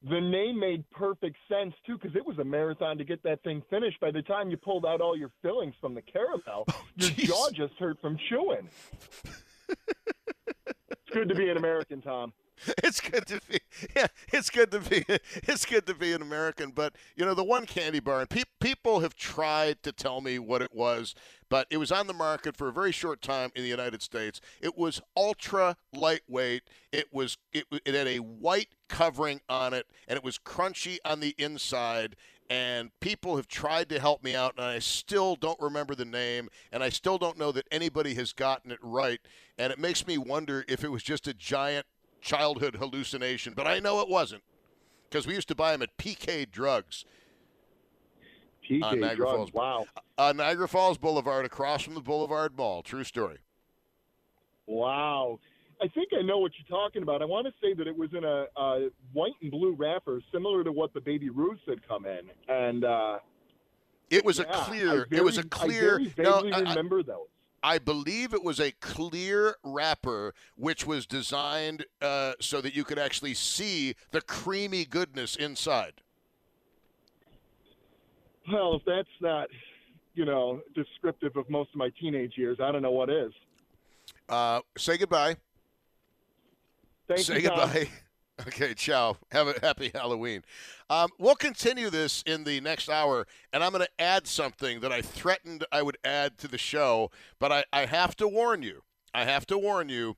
the 0.09 0.21
name 0.21 0.59
made 0.59 0.89
perfect 0.91 1.37
sense 1.49 1.75
too 1.87 1.99
because 1.99 2.15
it 2.17 2.25
was 2.25 2.39
a 2.39 2.45
marathon 2.45 2.99
to 2.99 3.05
get 3.05 3.23
that 3.23 3.43
thing 3.43 3.63
finished. 3.71 3.99
By 4.01 4.11
the 4.11 4.21
time 4.23 4.51
you 4.51 4.57
pulled 4.59 4.85
out 4.85 5.01
all 5.01 5.17
your 5.17 5.31
fillings 5.41 5.75
from 5.81 5.95
the 5.95 6.03
caramel 6.03 6.65
oh, 6.69 6.85
your 6.97 7.11
jaw 7.11 7.49
just 7.51 7.75
hurt 7.79 7.99
from 8.01 8.19
chewing 8.29 8.69
good 11.15 11.29
to 11.29 11.35
be 11.35 11.49
an 11.49 11.57
American, 11.57 12.03
Tom. 12.03 12.33
It's 12.85 13.01
good 13.01 13.27
to 13.27 13.41
be, 13.51 13.59
yeah. 13.97 14.07
It's 14.33 14.49
good 14.49 14.71
to 14.71 14.79
be, 14.79 15.05
it's 15.09 15.65
good 15.65 15.87
to 15.87 15.95
be 15.95 16.13
an 16.13 16.23
American. 16.23 16.71
But 16.71 16.95
you 17.17 17.25
know, 17.25 17.35
the 17.35 17.43
one 17.43 17.67
candy 17.67 17.99
bar, 18.01 18.21
and 18.21 18.31
pe- 18.31 18.45
people 18.61 19.01
have 19.01 19.17
tried 19.17 19.83
to 19.83 19.91
tell 19.93 20.21
me 20.21 20.39
what 20.39 20.63
it 20.63 20.73
was, 20.73 21.17
but 21.49 21.67
it 21.71 21.79
was 21.79 21.91
on 21.91 22.07
the 22.07 22.15
market 22.15 22.57
for 22.57 22.69
a 22.69 22.73
very 22.73 22.93
short 22.93 23.23
time 23.23 23.51
in 23.57 23.63
the 23.63 23.69
United 23.69 24.03
States. 24.03 24.41
It 24.61 24.79
was 24.79 25.03
ultra 25.17 25.77
lightweight. 25.93 26.63
It 26.93 27.13
was, 27.13 27.39
it, 27.53 27.65
it 27.85 27.95
had 27.95 28.07
a 28.07 28.19
white 28.19 28.69
covering 28.89 29.41
on 29.49 29.75
it, 29.75 29.87
and 30.07 30.17
it 30.17 30.25
was 30.25 30.39
crunchy 30.39 30.99
on 31.05 31.19
the 31.21 31.35
inside 31.39 32.15
and 32.51 32.91
people 33.01 33.37
have 33.37 33.49
tried 33.49 33.89
to 33.89 34.01
help 34.01 34.23
me 34.23 34.35
out, 34.35 34.55
and 34.57 34.65
I 34.67 34.79
still 34.79 35.37
don't 35.37 35.61
remember 35.61 35.95
the 35.95 36.05
name, 36.05 36.49
and 36.73 36.83
I 36.83 36.89
still 36.89 37.19
don't 37.19 37.39
know 37.39 37.53
that 37.53 37.67
anybody 37.71 38.15
has 38.15 38.33
gotten 38.33 38.71
it 38.71 38.79
right. 38.83 39.21
And 39.59 39.73
it 39.73 39.79
makes 39.79 40.07
me 40.07 40.19
wonder 40.19 40.65
if 40.69 40.85
it 40.85 40.91
was 40.91 41.03
just 41.03 41.27
a 41.27 41.35
giant 41.35 41.87
childhood 42.21 42.77
hallucination, 42.77 43.55
but 43.55 43.67
I 43.67 43.81
know 43.81 44.01
it 44.01 44.09
wasn't 44.09 44.43
because 45.09 45.27
we 45.27 45.35
used 45.35 45.49
to 45.49 45.55
buy 45.55 45.73
them 45.73 45.83
at 45.83 45.97
PK 45.97 46.51
Drugs. 46.51 47.05
PK 48.69 48.83
on 48.83 49.01
Niagara 49.01 49.17
Drugs, 49.17 49.51
Falls. 49.51 49.53
wow. 49.53 49.87
On 50.19 50.37
Niagara 50.37 50.69
Falls 50.69 50.99
Boulevard, 50.99 51.45
across 51.45 51.83
from 51.83 51.95
the 51.95 52.01
Boulevard 52.01 52.57
Mall. 52.57 52.83
True 52.83 53.05
story. 53.05 53.39
Wow. 54.67 55.39
I 55.85 55.89
think 55.89 56.09
I 56.19 56.23
know 56.23 56.39
what 56.39 56.53
you're 56.57 56.79
talking 56.79 57.03
about. 57.03 57.21
I 57.21 57.27
want 57.27 57.47
to 57.47 57.53
say 57.63 57.75
that 57.75 57.87
it 57.87 57.95
was 57.95 58.09
in 58.15 58.25
a, 58.25 58.47
a 58.57 58.89
white 59.13 59.35
and 59.43 59.51
blue 59.51 59.75
wrapper, 59.75 60.23
similar 60.33 60.65
to 60.65 60.73
what 60.73 60.95
the 60.95 61.01
Baby 61.01 61.29
Ruths 61.29 61.61
had 61.69 61.87
come 61.87 62.07
in, 62.07 62.31
and 62.49 62.87
uh, 62.87 63.19
it 64.09 64.25
was 64.25 64.39
yeah, 64.39 64.45
a 64.45 64.65
clear. 64.65 65.07
Very, 65.11 65.21
it 65.21 65.23
was 65.23 65.37
a 65.37 65.43
clear. 65.43 66.01
I 66.01 66.23
no, 66.23 66.41
remember 66.41 67.01
I, 67.01 67.03
those. 67.03 67.27
I 67.63 67.77
believe 67.77 68.33
it 68.33 68.43
was 68.43 68.61
a 68.61 68.71
clear 68.73 69.57
wrapper, 69.63 70.33
which 70.57 70.87
was 70.87 71.07
designed 71.07 71.85
uh, 72.01 72.33
so 72.41 72.63
that 72.63 72.75
you 72.75 72.85
could 72.85 72.99
actually 72.99 73.35
see 73.35 73.95
the 74.11 74.23
creamy 74.23 74.87
goodness 74.87 75.37
inside. 75.37 76.01
Well, 78.51 78.77
if 78.77 78.83
that's 78.87 79.09
not, 79.21 79.49
you 80.15 80.25
know, 80.25 80.63
descriptive 80.75 81.37
of 81.37 81.51
most 81.51 81.71
of 81.75 81.77
my 81.77 81.91
teenage 82.01 82.39
years, 82.39 82.57
I 82.59 82.73
don't 82.73 82.81
know 82.81 82.91
what 82.91 83.11
is. 83.11 83.33
Uh, 84.31 84.61
say 84.79 84.97
goodbye. 84.97 85.37
Thank 87.07 87.21
Say 87.21 87.41
you, 87.41 87.49
Tom. 87.49 87.59
goodbye. 87.59 87.89
Okay, 88.49 88.75
ciao. 88.75 89.17
Have 89.31 89.47
a 89.47 89.55
happy 89.63 89.93
Halloween. 89.95 90.43
Um, 90.91 91.09
we'll 91.21 91.37
continue 91.37 91.89
this 91.89 92.21
in 92.27 92.43
the 92.43 92.61
next 92.61 92.89
hour, 92.89 93.29
and 93.53 93.63
I'm 93.63 93.71
going 93.71 93.85
to 93.85 94.03
add 94.03 94.27
something 94.27 94.81
that 94.81 94.91
I 94.91 95.03
threatened 95.03 95.65
I 95.71 95.83
would 95.83 95.99
add 96.05 96.37
to 96.39 96.49
the 96.49 96.59
show, 96.59 97.13
but 97.39 97.53
I, 97.53 97.65
I 97.73 97.87
have 97.87 98.17
to 98.17 98.27
warn 98.27 98.65
you. 98.65 98.83
I 99.15 99.25
have 99.25 99.47
to 99.47 99.57
warn 99.57 99.89
you. 99.89 100.17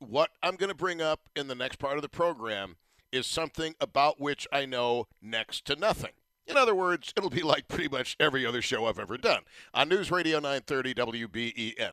What 0.00 0.30
I'm 0.42 0.56
going 0.56 0.68
to 0.68 0.74
bring 0.74 1.00
up 1.00 1.28
in 1.36 1.46
the 1.46 1.54
next 1.54 1.76
part 1.76 1.94
of 1.94 2.02
the 2.02 2.08
program 2.08 2.74
is 3.12 3.24
something 3.24 3.76
about 3.80 4.20
which 4.20 4.48
I 4.52 4.66
know 4.66 5.06
next 5.22 5.64
to 5.66 5.76
nothing. 5.76 6.12
In 6.48 6.56
other 6.56 6.74
words, 6.74 7.12
it'll 7.16 7.30
be 7.30 7.42
like 7.42 7.68
pretty 7.68 7.88
much 7.88 8.16
every 8.18 8.44
other 8.44 8.62
show 8.62 8.86
I've 8.86 8.98
ever 8.98 9.16
done 9.16 9.42
on 9.72 9.88
News 9.88 10.10
Radio 10.10 10.40
930 10.40 10.94
WBEN. 10.94 11.92